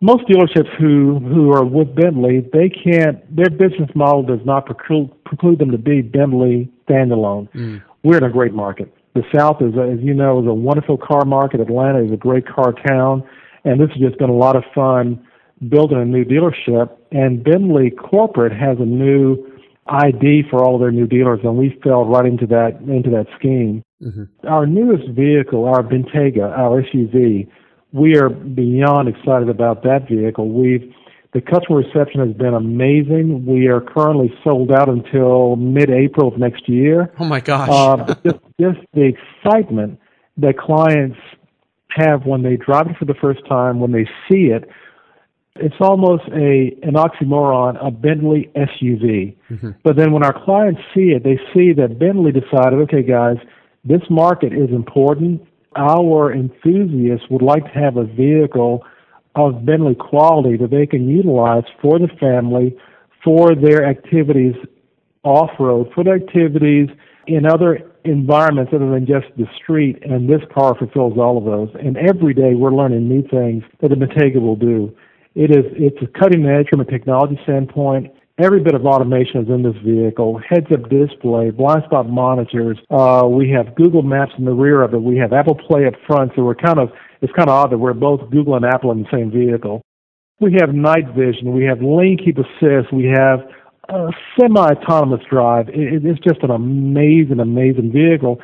[0.00, 3.18] most dealerships who who are with Bentley, they can't.
[3.34, 7.50] Their business model does not preclude, preclude them to be Bentley standalone.
[7.52, 7.82] Mm.
[8.02, 8.92] We're in a great market.
[9.14, 11.60] The South is, as you know, is a wonderful car market.
[11.60, 13.22] Atlanta is a great car town
[13.64, 15.24] and this has just been a lot of fun
[15.68, 16.90] building a new dealership.
[17.12, 19.36] And Bentley Corporate has a new
[19.86, 23.26] ID for all of their new dealers, and we fell right into that into that
[23.38, 23.82] scheme.
[24.02, 24.46] Mm-hmm.
[24.46, 27.48] Our newest vehicle, our Bentayga, our SUV,
[27.92, 30.48] we are beyond excited about that vehicle.
[30.48, 30.92] We've
[31.32, 33.46] the customer reception has been amazing.
[33.46, 37.12] We are currently sold out until mid-April of next year.
[37.18, 37.68] Oh my gosh!
[37.70, 39.98] uh, just, just the excitement
[40.36, 41.18] that clients
[41.90, 44.68] have when they drive it for the first time, when they see it,
[45.56, 49.36] it's almost a an oxymoron, a Bentley SUV.
[49.50, 49.70] Mm-hmm.
[49.82, 53.36] But then when our clients see it, they see that Bentley decided, okay, guys,
[53.84, 55.42] this market is important.
[55.76, 58.84] Our enthusiasts would like to have a vehicle
[59.34, 62.76] of Bentley quality that they can utilize for the family,
[63.24, 64.54] for their activities
[65.22, 66.88] off road, for their activities
[67.26, 71.70] in other environments other than just the street, and this car fulfills all of those.
[71.80, 74.94] And every day we're learning new things that the Bentayga will do.
[75.34, 78.12] It is it's a cutting edge from a technology standpoint.
[78.38, 80.40] Every bit of automation is in this vehicle.
[80.48, 82.78] Heads-up display, blind spot monitors.
[82.90, 85.02] Uh, we have Google Maps in the rear of it.
[85.02, 86.32] We have Apple Play up front.
[86.34, 86.90] So we're kind of
[87.22, 89.82] it's kind of odd that we're both Google and Apple in the same vehicle.
[90.40, 91.52] We have night vision.
[91.52, 92.92] We have lane keep assist.
[92.92, 93.40] We have
[93.88, 95.68] a semi-autonomous drive.
[95.68, 98.40] It, it's just an amazing, amazing vehicle.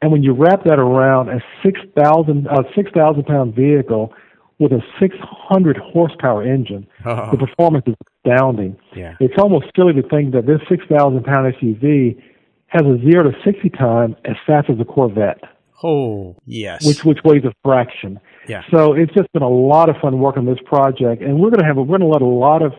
[0.00, 4.12] And when you wrap that around a 6,000 uh, 6,000 pound vehicle
[4.58, 7.30] with a 600 horsepower engine, oh.
[7.30, 8.76] the performance is astounding.
[8.96, 9.14] Yeah.
[9.20, 12.20] It's almost silly to think that this 6,000 pound SUV
[12.68, 15.40] has a zero to 60 time as fast as a Corvette.
[15.82, 16.86] Oh, yes.
[16.86, 18.20] Which which weighs a fraction.
[18.48, 18.62] Yeah.
[18.70, 21.60] So it's just been a lot of fun working on this project, and we're going
[21.60, 22.72] to have a, we're going to let a lot of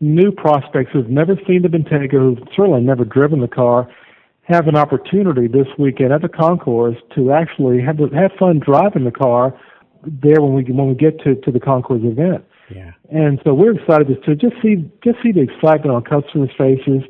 [0.00, 3.88] new prospects who've never seen the Bentayga, who've certainly never driven the car,
[4.42, 9.12] have an opportunity this weekend at the concourse to actually have have fun driving the
[9.12, 9.58] car
[10.04, 12.44] there when we when we get to to the concourse event.
[12.74, 12.92] Yeah.
[13.10, 17.02] And so we're excited to just see just see the excitement on customers' faces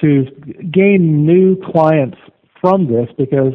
[0.00, 0.24] to
[0.70, 2.18] gain new clients
[2.60, 3.54] from this because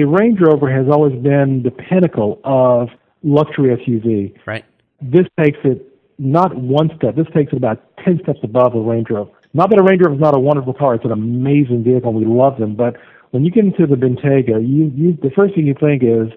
[0.00, 2.88] a Range Rover has always been the pinnacle of
[3.22, 4.34] luxury SUV.
[4.46, 4.64] Right.
[5.00, 7.16] This takes it not one step.
[7.16, 9.30] This takes it about 10 steps above a Range Rover.
[9.54, 10.94] Not that a Range Rover is not a wonderful car.
[10.94, 12.12] It's an amazing vehicle.
[12.12, 12.74] We love them.
[12.74, 12.96] But
[13.30, 16.28] when you get into the Bentayga, you, you, the first thing you think is,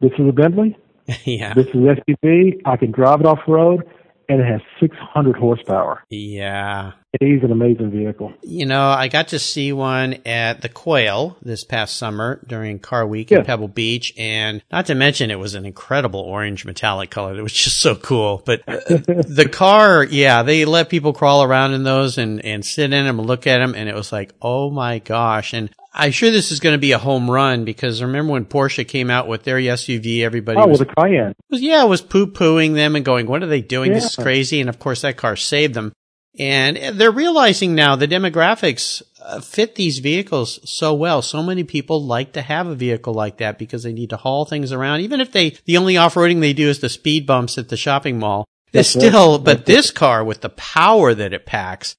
[0.00, 0.76] this is a Bentley.
[1.24, 1.54] yeah.
[1.54, 2.60] This is an SUV.
[2.64, 3.84] I can drive it off road
[4.30, 6.04] and it has 600 horsepower.
[6.08, 6.92] Yeah.
[7.20, 8.32] It is an amazing vehicle.
[8.42, 13.04] You know, I got to see one at the Quail this past summer during Car
[13.04, 17.36] Week in Pebble Beach, and not to mention it was an incredible orange metallic color.
[17.36, 18.40] It was just so cool.
[18.46, 22.92] But uh, the car, yeah, they let people crawl around in those and, and sit
[22.92, 25.52] in them and look at them, and it was like, oh my gosh.
[25.52, 28.86] And I'm sure this is going to be a home run because remember when Porsche
[28.86, 31.34] came out with their SUV, everybody oh, was, the Cayenne.
[31.50, 33.90] Was, yeah, was poo pooing them and going, what are they doing?
[33.90, 33.96] Yeah.
[33.96, 34.60] This is crazy.
[34.60, 35.92] And of course that car saved them.
[36.38, 41.22] And they're realizing now the demographics uh, fit these vehicles so well.
[41.22, 44.44] So many people like to have a vehicle like that because they need to haul
[44.44, 45.00] things around.
[45.00, 48.18] Even if they, the only off-roading they do is the speed bumps at the shopping
[48.18, 48.46] mall.
[48.72, 51.96] They still, but this car with the power that it packs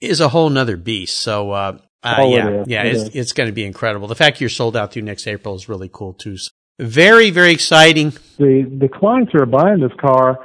[0.00, 1.18] is a whole nother beast.
[1.18, 4.08] So, uh, uh, oh, yeah, it yeah, it it's, it's going to be incredible.
[4.08, 6.36] The fact you're sold out through next April is really cool too.
[6.36, 8.10] So very, very exciting.
[8.38, 10.44] The the clients who are buying this car,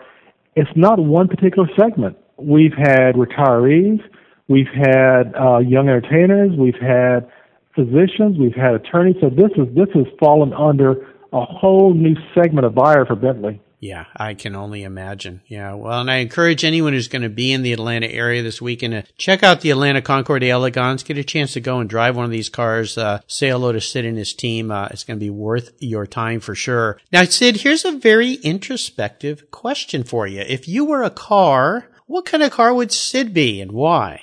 [0.55, 2.17] it's not one particular segment.
[2.37, 3.99] We've had retirees,
[4.47, 7.27] we've had uh, young entertainers, we've had
[7.73, 9.15] physicians, we've had attorneys.
[9.21, 13.61] So this is this has fallen under a whole new segment of buyer for Bentley.
[13.79, 15.41] Yeah, I can only imagine.
[15.45, 15.75] Yeah.
[15.75, 18.93] Well, and I encourage anyone who's going to be in the Atlanta area this weekend
[18.93, 21.03] to check out the Atlanta Concours d'Elegance.
[21.03, 22.97] Get a chance to go and drive one of these cars.
[22.97, 24.71] Uh, say hello to Sid and his team.
[24.71, 26.99] Uh, it's going to be worth your time for sure.
[27.11, 30.41] Now, Sid, here's a very introspective question for you.
[30.41, 34.21] If you were a car, what kind of car would Sid be and why?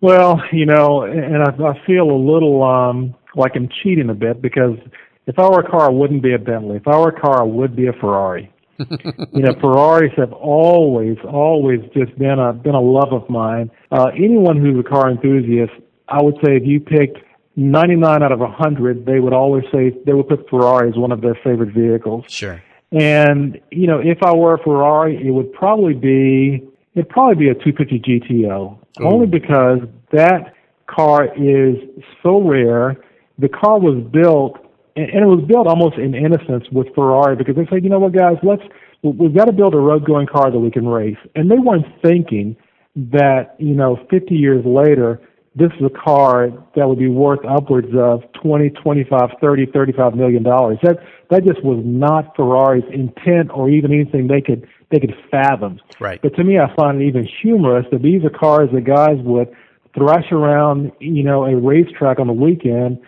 [0.00, 4.40] Well, you know, and I, I feel a little um, like I'm cheating a bit
[4.40, 4.78] because
[5.26, 6.76] if I were a car, I wouldn't be a Bentley.
[6.76, 8.51] If I were a car, I would be a Ferrari
[9.32, 13.70] you know, Ferraris have always, always just been a been a love of mine.
[13.90, 15.72] Uh, anyone who's a car enthusiast,
[16.08, 17.18] I would say, if you picked
[17.56, 21.20] 99 out of 100, they would always say they would put Ferrari as one of
[21.20, 22.24] their favorite vehicles.
[22.28, 22.62] Sure.
[22.92, 27.50] And you know, if I were a Ferrari, it would probably be it'd probably be
[27.50, 29.04] a 250 GTO, Ooh.
[29.04, 29.78] only because
[30.12, 30.54] that
[30.86, 31.76] car is
[32.22, 32.96] so rare.
[33.38, 34.58] The car was built
[34.96, 37.98] and, and it was built almost in innocence with Ferrari because they said, you know
[37.98, 38.62] what, guys, let's
[39.02, 41.86] we've got to build a road going car that we can race, and they weren't
[42.02, 42.56] thinking
[42.94, 45.20] that you know 50 years later
[45.54, 50.42] this is a car that would be worth upwards of 20, 25, 30, 35 million
[50.42, 50.78] dollars.
[50.82, 50.98] That
[51.30, 55.80] that just was not Ferrari's intent or even anything they could they could fathom.
[56.00, 56.20] Right.
[56.22, 59.54] But to me, I find it even humorous that these are cars that guys would
[59.94, 62.98] thrash around, you know, a racetrack on the weekend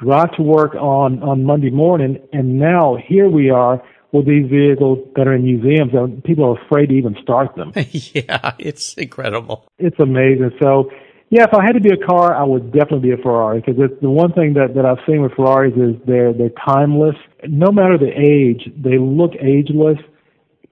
[0.00, 3.82] drive to work on on Monday morning, and now here we are
[4.12, 7.72] with these vehicles that are in museums, and people are afraid to even start them.
[7.76, 9.64] yeah, it's incredible.
[9.78, 10.50] It's amazing.
[10.60, 10.90] So,
[11.28, 13.76] yeah, if I had to be a car, I would definitely be a Ferrari because
[14.00, 17.16] the one thing that that I've seen with Ferraris is they're they're timeless.
[17.46, 19.98] No matter the age, they look ageless.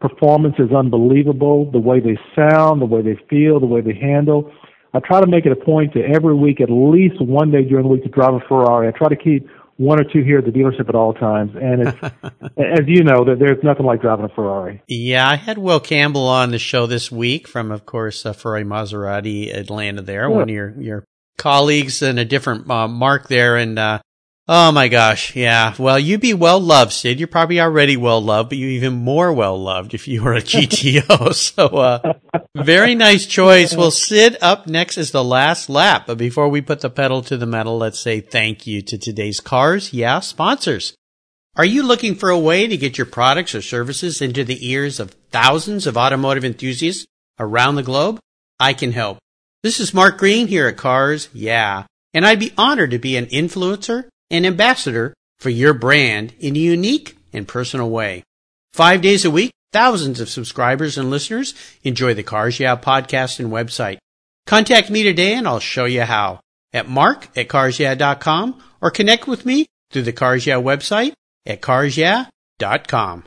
[0.01, 1.71] Performance is unbelievable.
[1.71, 4.53] The way they sound, the way they feel, the way they handle.
[4.95, 7.85] I try to make it a point to every week, at least one day during
[7.85, 8.89] the week, to drive a Ferrari.
[8.89, 9.47] I try to keep
[9.79, 11.53] one or two here at the dealership at all times.
[11.55, 11.99] And it's,
[12.57, 14.83] as you know, that there's nothing like driving a Ferrari.
[14.89, 18.65] Yeah, I had Will Campbell on the show this week from, of course, uh, Ferrari
[18.65, 20.03] Maserati Atlanta.
[20.03, 20.35] There, yeah.
[20.35, 21.05] one of your your
[21.37, 24.01] colleagues and a different uh, mark there, and uh,
[24.51, 25.37] Oh my gosh.
[25.37, 25.75] Yeah.
[25.79, 27.19] Well, you'd be well loved, Sid.
[27.19, 30.41] You're probably already well loved, but you're even more well loved if you were a
[30.43, 31.35] GTO.
[31.35, 32.15] so, uh,
[32.57, 33.77] very nice choice.
[33.77, 36.05] Well, Sid, up next is the last lap.
[36.07, 39.41] But before we put the pedal to the metal, let's say thank you to today's
[39.41, 40.95] Cars Yeah sponsors.
[41.55, 44.99] Are you looking for a way to get your products or services into the ears
[44.99, 47.05] of thousands of automotive enthusiasts
[47.39, 48.19] around the globe?
[48.59, 49.19] I can help.
[49.63, 51.85] This is Mark Greene here at Cars Yeah,
[52.15, 56.59] and I'd be honored to be an influencer an ambassador for your brand in a
[56.59, 58.25] unique and personal way.
[58.73, 63.51] Five days a week, thousands of subscribers and listeners enjoy the Cars Yeah podcast and
[63.51, 63.99] website.
[64.47, 66.41] Contact me today and I'll show you how
[66.73, 71.13] at mark at carsyeah.com or connect with me through the Cars Yeah website
[71.47, 73.25] at carsyeah.com.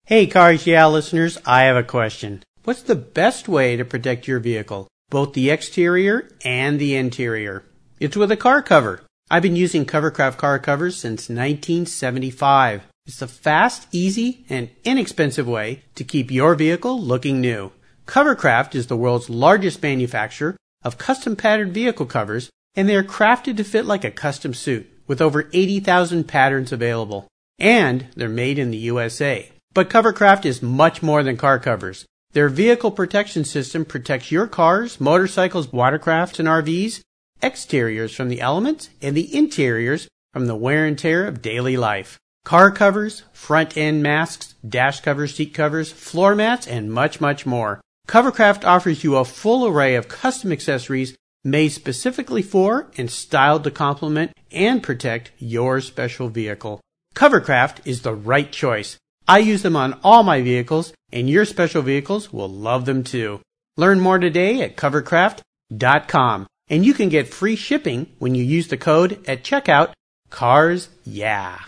[0.05, 2.41] Hey Cars Yeah listeners, I have a question.
[2.63, 7.63] What's the best way to protect your vehicle, both the exterior and the interior?
[7.99, 9.03] It's with a car cover.
[9.29, 12.81] I've been using Covercraft car covers since 1975.
[13.05, 17.71] It's a fast, easy, and inexpensive way to keep your vehicle looking new.
[18.07, 23.57] Covercraft is the world's largest manufacturer of custom patterned vehicle covers, and they are crafted
[23.57, 27.27] to fit like a custom suit with over 80,000 patterns available.
[27.59, 29.51] And they're made in the USA.
[29.73, 32.05] But Covercraft is much more than car covers.
[32.31, 37.01] Their vehicle protection system protects your cars, motorcycles, watercrafts, and RVs,
[37.43, 42.17] exteriors from the elements, and the interiors from the wear and tear of daily life.
[42.45, 47.81] Car covers, front end masks, dash covers, seat covers, floor mats, and much, much more.
[48.07, 53.71] Covercraft offers you a full array of custom accessories made specifically for and styled to
[53.71, 56.79] complement and protect your special vehicle.
[57.15, 58.97] Covercraft is the right choice.
[59.27, 63.41] I use them on all my vehicles, and your special vehicles will love them too.
[63.77, 68.77] Learn more today at covercraft.com, and you can get free shipping when you use the
[68.77, 69.93] code at checkout
[70.29, 71.59] CARS YEAH.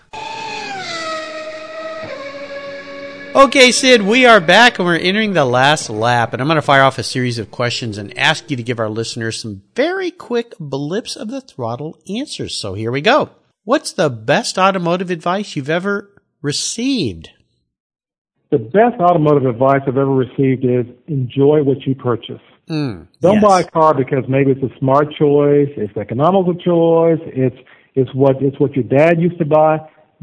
[3.36, 6.34] Okay, Sid, we are back and we're entering the last lap.
[6.34, 8.80] And I'm going to fire off a series of questions and ask you to give
[8.80, 12.56] our listeners some very quick blips of the throttle answers.
[12.56, 13.32] So here we go.
[13.64, 16.12] What's the best automotive advice you've ever
[16.44, 17.32] received?
[18.52, 22.42] The best automotive advice I've ever received is enjoy what you purchase.
[22.70, 23.44] Mm, Don't yes.
[23.44, 27.58] buy a car because maybe it's a smart choice, it's economical choice, it's
[27.96, 29.80] it's what it's what your dad used to buy.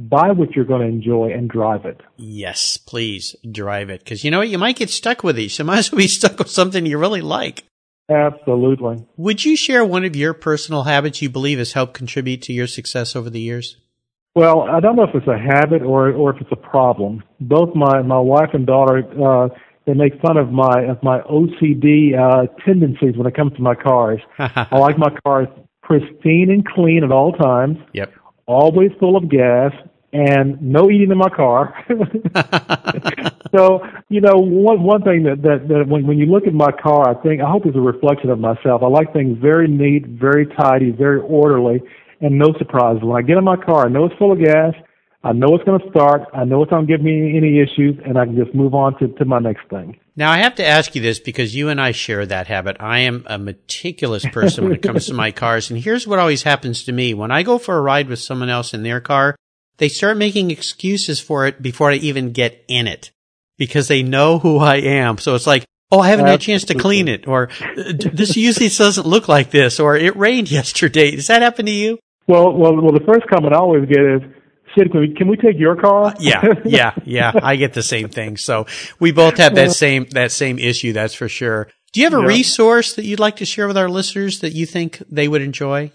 [0.08, 2.00] Buy what you're going to enjoy and drive it.
[2.16, 4.04] Yes, please drive it.
[4.06, 4.48] Cause you know what?
[4.48, 5.58] You might get stuck with these.
[5.58, 7.64] You might as well be stuck with something you really like.
[8.08, 9.06] Absolutely.
[9.16, 12.66] Would you share one of your personal habits you believe has helped contribute to your
[12.66, 13.76] success over the years?
[14.34, 17.22] Well, I don't know if it's a habit or or if it's a problem.
[17.40, 19.48] Both my my wife and daughter uh,
[19.86, 23.74] they make fun of my of my OCD uh, tendencies when it comes to my
[23.74, 24.20] cars.
[24.38, 25.48] I like my cars
[25.82, 28.12] pristine and clean at all times, Yep.
[28.46, 29.72] always full of gas,
[30.12, 31.74] and no eating in my car.
[33.54, 36.72] so you know one one thing that that, that when when you look at my
[36.72, 38.82] car, I think I hope it's a reflection of myself.
[38.82, 41.80] I like things very neat, very tidy, very orderly,
[42.20, 43.02] and no surprises.
[43.02, 44.74] When I get in my car, I know it's full of gas.
[45.22, 46.22] I know it's going to start.
[46.32, 48.98] I know it's going to give me any issues, and I can just move on
[49.00, 50.00] to, to my next thing.
[50.16, 52.78] Now I have to ask you this because you and I share that habit.
[52.80, 55.70] I am a meticulous person when it comes to my cars.
[55.70, 57.12] And here's what always happens to me.
[57.12, 59.36] When I go for a ride with someone else in their car,
[59.80, 63.10] they start making excuses for it before I even get in it
[63.58, 65.18] because they know who I am.
[65.18, 68.36] So it's like, Oh, I haven't had a chance to clean it or "Uh, this
[68.36, 71.10] usually doesn't look like this or it rained yesterday.
[71.16, 71.98] Does that happen to you?
[72.28, 72.92] Well, well, well.
[72.92, 74.20] The first comment I always get is,
[74.78, 77.32] "Sid, can we, can we take your car?" Yeah, yeah, yeah.
[77.42, 78.36] I get the same thing.
[78.36, 78.66] So
[79.00, 80.92] we both have that same that same issue.
[80.92, 81.66] That's for sure.
[81.92, 82.28] Do you have a Yeah.
[82.38, 85.90] resource that you'd like to share with our listeners that you think they would enjoy?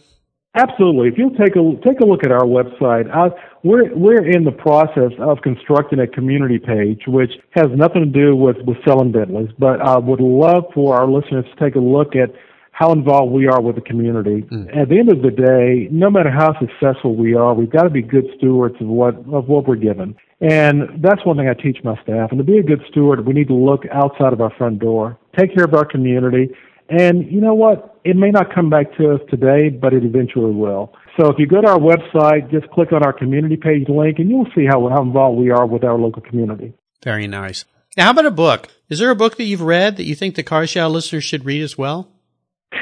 [0.55, 1.09] Absolutely.
[1.09, 3.29] If you'll take a take a look at our website, I,
[3.63, 8.35] we're we're in the process of constructing a community page, which has nothing to do
[8.35, 9.49] with with selling Bentleys.
[9.59, 12.33] But I would love for our listeners to take a look at
[12.71, 14.43] how involved we are with the community.
[14.43, 14.77] Mm.
[14.77, 17.89] At the end of the day, no matter how successful we are, we've got to
[17.89, 20.15] be good stewards of what of what we're given.
[20.39, 22.31] And that's one thing I teach my staff.
[22.31, 25.17] And to be a good steward, we need to look outside of our front door,
[25.37, 26.49] take care of our community,
[26.89, 27.99] and you know what?
[28.03, 30.93] It may not come back to us today, but it eventually will.
[31.17, 34.29] So if you go to our website, just click on our community page link, and
[34.29, 36.73] you'll see how, how involved we are with our local community.
[37.03, 37.65] Very nice.
[37.97, 38.67] Now, how about a book?
[38.89, 41.45] Is there a book that you've read that you think the Cars Yeah listeners should
[41.45, 42.11] read as well?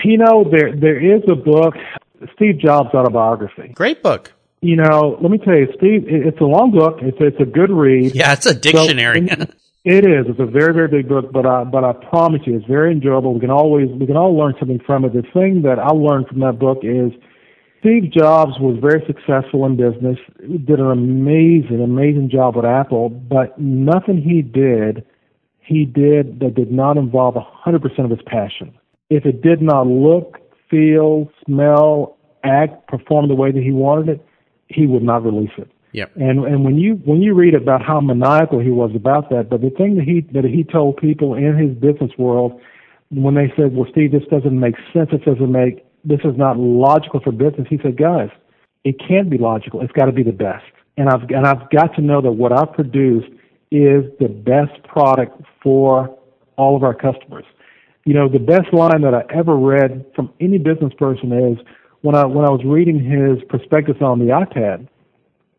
[0.03, 1.75] You know, there there is a book,
[2.35, 3.69] Steve Jobs autobiography.
[3.75, 4.33] Great book.
[4.61, 6.97] You know, let me tell you, Steve, it's a long book.
[7.01, 8.15] It's it's a good read.
[8.15, 9.27] Yeah, it's a dictionary.
[9.27, 9.45] So,
[9.83, 10.25] it is.
[10.27, 13.33] It's a very, very big book, but I, but I promise you, it's very enjoyable.
[13.33, 15.13] We can always, we can all learn something from it.
[15.13, 17.11] The thing that I learned from that book is
[17.81, 23.59] Steve Jobs was very successful in business, did an amazing, amazing job with Apple, but
[23.59, 25.05] nothing he did,
[25.59, 28.73] he did that did not involve 100% of his passion.
[29.09, 34.25] If it did not look, feel, smell, act, perform the way that he wanted it,
[34.69, 35.69] he would not release it.
[35.93, 36.11] Yep.
[36.15, 39.61] And and when you when you read about how maniacal he was about that, but
[39.61, 42.59] the thing that he that he told people in his business world
[43.09, 45.09] when they said, "Well, Steve, this doesn't make sense.
[45.11, 48.29] This doesn't make this is not logical for business," he said, "Guys,
[48.83, 49.81] it can't be logical.
[49.81, 50.65] It's got to be the best."
[50.97, 53.29] And I've and I've got to know that what I've produced
[53.71, 56.15] is the best product for
[56.57, 57.45] all of our customers.
[58.05, 61.57] You know, the best line that I ever read from any business person is
[62.01, 64.87] when I when I was reading his prospectus on the iPad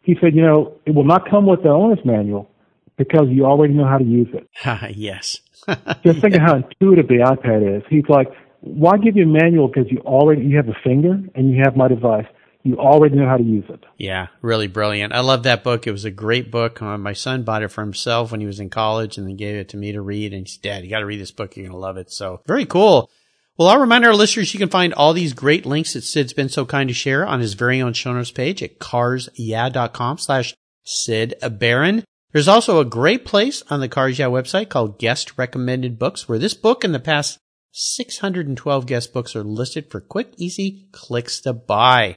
[0.04, 2.48] he said, you know, it will not come with the owner's manual
[2.96, 4.48] because you already know how to use it.
[4.96, 5.40] yes.
[6.04, 7.82] Just think of how intuitive the iPad is.
[7.88, 8.28] He's like,
[8.60, 11.76] why give you a manual because you already you have a finger and you have
[11.76, 12.26] my device.
[12.62, 13.84] You already know how to use it.
[13.98, 15.12] Yeah, really brilliant.
[15.12, 15.86] I love that book.
[15.86, 16.80] It was a great book.
[16.80, 19.56] Uh, my son bought it for himself when he was in college and then gave
[19.56, 20.32] it to me to read.
[20.32, 21.56] And he said, Dad, you got to read this book.
[21.56, 22.10] You're going to love it.
[22.10, 23.10] So very cool.
[23.56, 26.48] Well, I'll remind our listeners you can find all these great links that Sid's been
[26.48, 31.34] so kind to share on his very own show notes page at carsyeah.com slash Sid
[31.52, 32.02] Barron.
[32.32, 36.38] There's also a great place on the Cars Yeah website called Guest Recommended Books, where
[36.38, 37.38] this book and the past
[37.70, 42.16] 612 guest books are listed for quick, easy clicks to buy.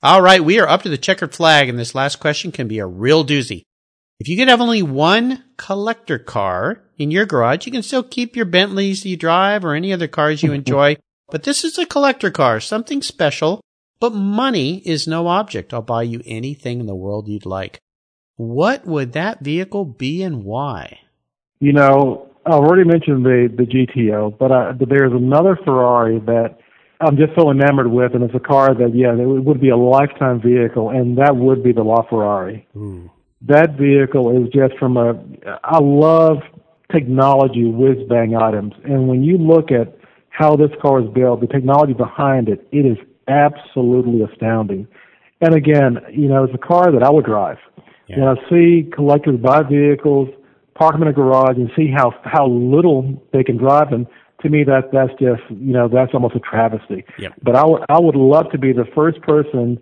[0.00, 2.78] All right, we are up to the checkered flag, and this last question can be
[2.78, 3.62] a real doozy.
[4.20, 8.34] If you could have only one collector car in your garage, you can still keep
[8.34, 10.96] your Bentleys you drive or any other cars you enjoy.
[11.30, 13.60] But this is a collector car, something special.
[14.00, 15.74] But money is no object.
[15.74, 17.80] I'll buy you anything in the world you'd like.
[18.36, 21.00] What would that vehicle be and why?
[21.60, 26.56] You know, I already mentioned the the GTO, but, I, but there's another Ferrari that
[26.98, 29.76] I'm just so enamored with, and it's a car that yeah, it would be a
[29.76, 32.64] lifetime vehicle, and that would be the LaFerrari.
[32.74, 33.10] Ooh.
[33.42, 35.14] That vehicle is just from a.
[35.64, 36.38] I love
[36.92, 39.96] technology whiz bang items, and when you look at
[40.30, 42.96] how this car is built, the technology behind it, it is
[43.28, 44.86] absolutely astounding.
[45.40, 47.58] And again, you know, it's a car that I would drive.
[48.08, 48.20] Yeah.
[48.20, 50.28] When I see collectors buy vehicles,
[50.74, 54.06] park them in a garage, and see how how little they can drive them,
[54.42, 57.04] to me that that's just you know that's almost a travesty.
[57.18, 57.34] Yep.
[57.42, 59.78] But I would I would love to be the first person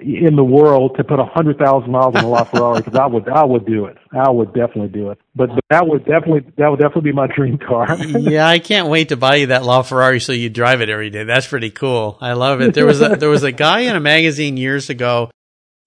[0.00, 3.28] in the world to put a hundred thousand miles on a LaFerrari because I would
[3.28, 3.96] I would do it.
[4.12, 5.18] I would definitely do it.
[5.34, 7.96] But, but that would definitely that would definitely be my dream car.
[7.98, 11.24] yeah, I can't wait to buy you that LaFerrari so you drive it every day.
[11.24, 12.18] That's pretty cool.
[12.20, 12.74] I love it.
[12.74, 15.30] There was a there was a guy in a magazine years ago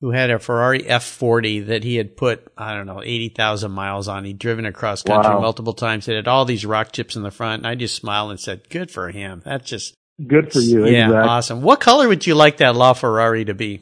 [0.02, 4.08] who had a Ferrari F40 that he had put I don't know eighty thousand miles
[4.08, 4.26] on.
[4.26, 5.42] He'd driven across country wow.
[5.42, 6.08] multiple times.
[6.08, 7.62] It had all these rock chips in the front.
[7.62, 9.42] And I just smiled and said, "Good for him.
[9.46, 9.96] That's just."
[10.28, 10.86] Good for you.
[10.86, 11.30] Yeah, exactly.
[11.30, 11.62] awesome.
[11.64, 13.82] What color would you like that LaFerrari to be?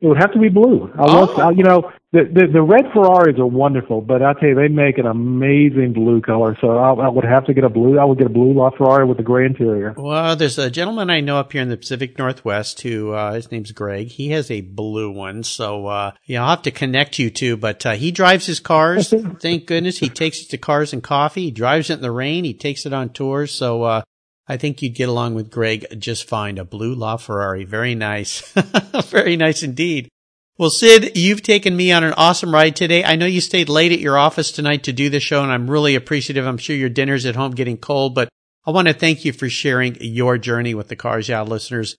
[0.00, 0.92] It would have to be blue.
[0.96, 1.24] I oh.
[1.24, 4.68] love, you know, the, the the red Ferraris are wonderful, but I tell you, they
[4.68, 6.56] make an amazing blue color.
[6.60, 7.98] So I, I would have to get a blue.
[7.98, 9.94] I would get a blue LaFerrari with a gray interior.
[9.94, 13.52] Well, there's a gentleman I know up here in the Pacific Northwest who uh, his
[13.52, 14.08] name's Greg.
[14.08, 17.58] He has a blue one, so uh, yeah, I'll have to connect you two.
[17.58, 19.12] But uh, he drives his cars.
[19.40, 21.42] thank goodness he takes it to Cars and Coffee.
[21.42, 22.44] He drives it in the rain.
[22.44, 23.52] He takes it on tours.
[23.52, 24.02] So uh,
[24.48, 26.58] I think you'd get along with Greg just fine.
[26.58, 27.66] A blue LaFerrari.
[27.66, 28.40] Very nice.
[29.10, 30.08] Very nice indeed.
[30.56, 33.04] Well, Sid, you've taken me on an awesome ride today.
[33.04, 35.70] I know you stayed late at your office tonight to do the show, and I'm
[35.70, 36.46] really appreciative.
[36.46, 38.28] I'm sure your dinner's at home getting cold, but
[38.66, 41.96] I want to thank you for sharing your journey with the Cars Yeah listeners.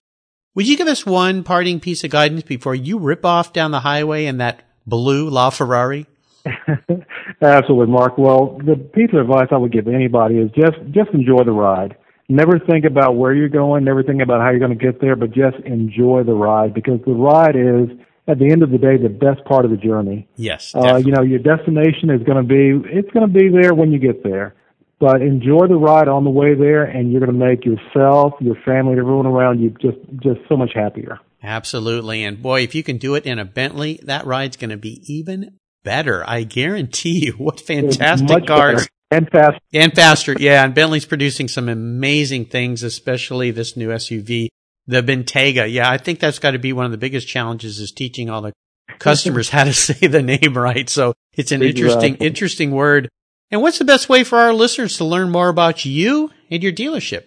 [0.54, 3.80] Would you give us one parting piece of guidance before you rip off down the
[3.80, 6.06] highway in that blue LaFerrari?
[7.42, 8.18] Absolutely, Mark.
[8.18, 11.96] Well, the piece of advice I would give anybody is just just enjoy the ride.
[12.30, 15.16] Never think about where you're going, never think about how you're going to get there,
[15.16, 17.90] but just enjoy the ride because the ride is
[18.28, 20.28] at the end of the day the best part of the journey.
[20.36, 20.72] Yes.
[20.74, 23.90] Uh, you know, your destination is going to be it's going to be there when
[23.90, 24.54] you get there.
[25.00, 28.56] But enjoy the ride on the way there, and you're going to make yourself, your
[28.66, 31.18] family, everyone around you just just so much happier.
[31.42, 34.76] Absolutely, and boy, if you can do it in a Bentley, that ride's going to
[34.76, 36.22] be even better.
[36.28, 37.32] I guarantee you.
[37.38, 38.82] What fantastic cars!
[38.82, 38.88] Better.
[39.10, 39.60] And faster.
[39.72, 40.64] And faster, yeah.
[40.64, 44.48] And Bentley's producing some amazing things, especially this new SUV
[44.86, 45.70] the Bentayga.
[45.72, 48.42] Yeah, I think that's got to be one of the biggest challenges is teaching all
[48.42, 48.52] the
[48.98, 50.88] customers how to say the name right.
[50.88, 53.08] So it's an uh, interesting, interesting word.
[53.50, 56.72] And what's the best way for our listeners to learn more about you and your
[56.72, 57.24] dealership?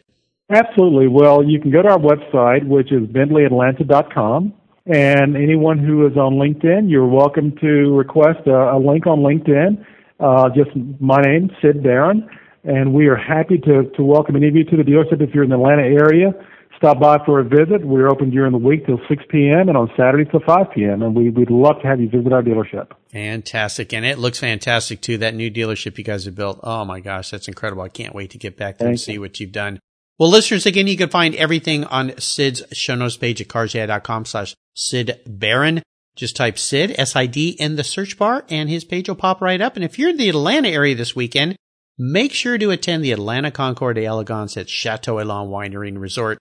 [0.49, 1.07] Absolutely.
[1.07, 4.53] Well, you can go to our website, which is bentley.atlanta.com.
[4.85, 9.85] And anyone who is on LinkedIn, you're welcome to request a, a link on LinkedIn.
[10.23, 12.29] Uh, just my name, Sid Barron.
[12.63, 15.43] And we are happy to, to welcome any of you to the dealership if you're
[15.43, 16.31] in the Atlanta area
[16.83, 17.85] stop by for a visit.
[17.85, 19.69] We're open during the week till 6 p.m.
[19.69, 21.01] and on Saturdays till 5 p.m.
[21.01, 22.91] And we, we'd love to have you visit our dealership.
[23.11, 23.93] Fantastic.
[23.93, 25.17] And it looks fantastic too.
[25.17, 26.59] That new dealership you guys have built.
[26.61, 27.83] Oh my gosh, that's incredible.
[27.83, 29.21] I can't wait to get back there Thank and see you.
[29.21, 29.79] what you've done.
[30.19, 34.53] Well, listeners, again, you can find everything on Sid's show notes page at carsyeah.com slash
[34.75, 35.81] Sid Barron.
[36.15, 39.75] Just type Sid, S-I-D, in the search bar and his page will pop right up.
[39.75, 41.55] And if you're in the Atlanta area this weekend,
[41.97, 46.37] make sure to attend the Atlanta Concours d'Elegance at Chateau Elan Winery and Resort.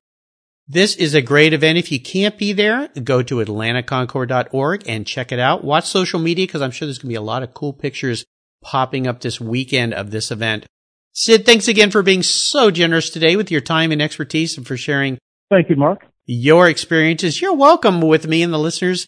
[0.68, 1.78] This is a great event.
[1.78, 5.64] If you can't be there, go to atlantaconcours.org and check it out.
[5.64, 8.24] Watch social media because I'm sure there's going to be a lot of cool pictures
[8.62, 10.66] popping up this weekend of this event.
[11.14, 14.76] Sid, thanks again for being so generous today with your time and expertise and for
[14.76, 15.18] sharing.
[15.50, 16.06] Thank you, Mark.
[16.24, 17.42] Your experiences.
[17.42, 19.06] You're welcome with me and the listeners.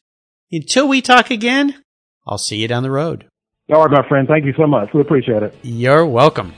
[0.53, 1.83] Until we talk again,
[2.27, 3.27] I'll see you down the road.
[3.73, 4.29] All right, my friend.
[4.29, 4.91] Thank you so much.
[4.93, 5.55] We appreciate it.
[5.63, 6.55] You're welcome.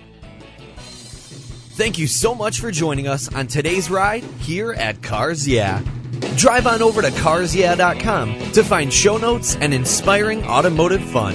[0.78, 5.82] Thank you so much for joining us on today's ride here at Cars Yeah.
[6.36, 11.34] Drive on over to carsyeah.com to find show notes and inspiring automotive fun.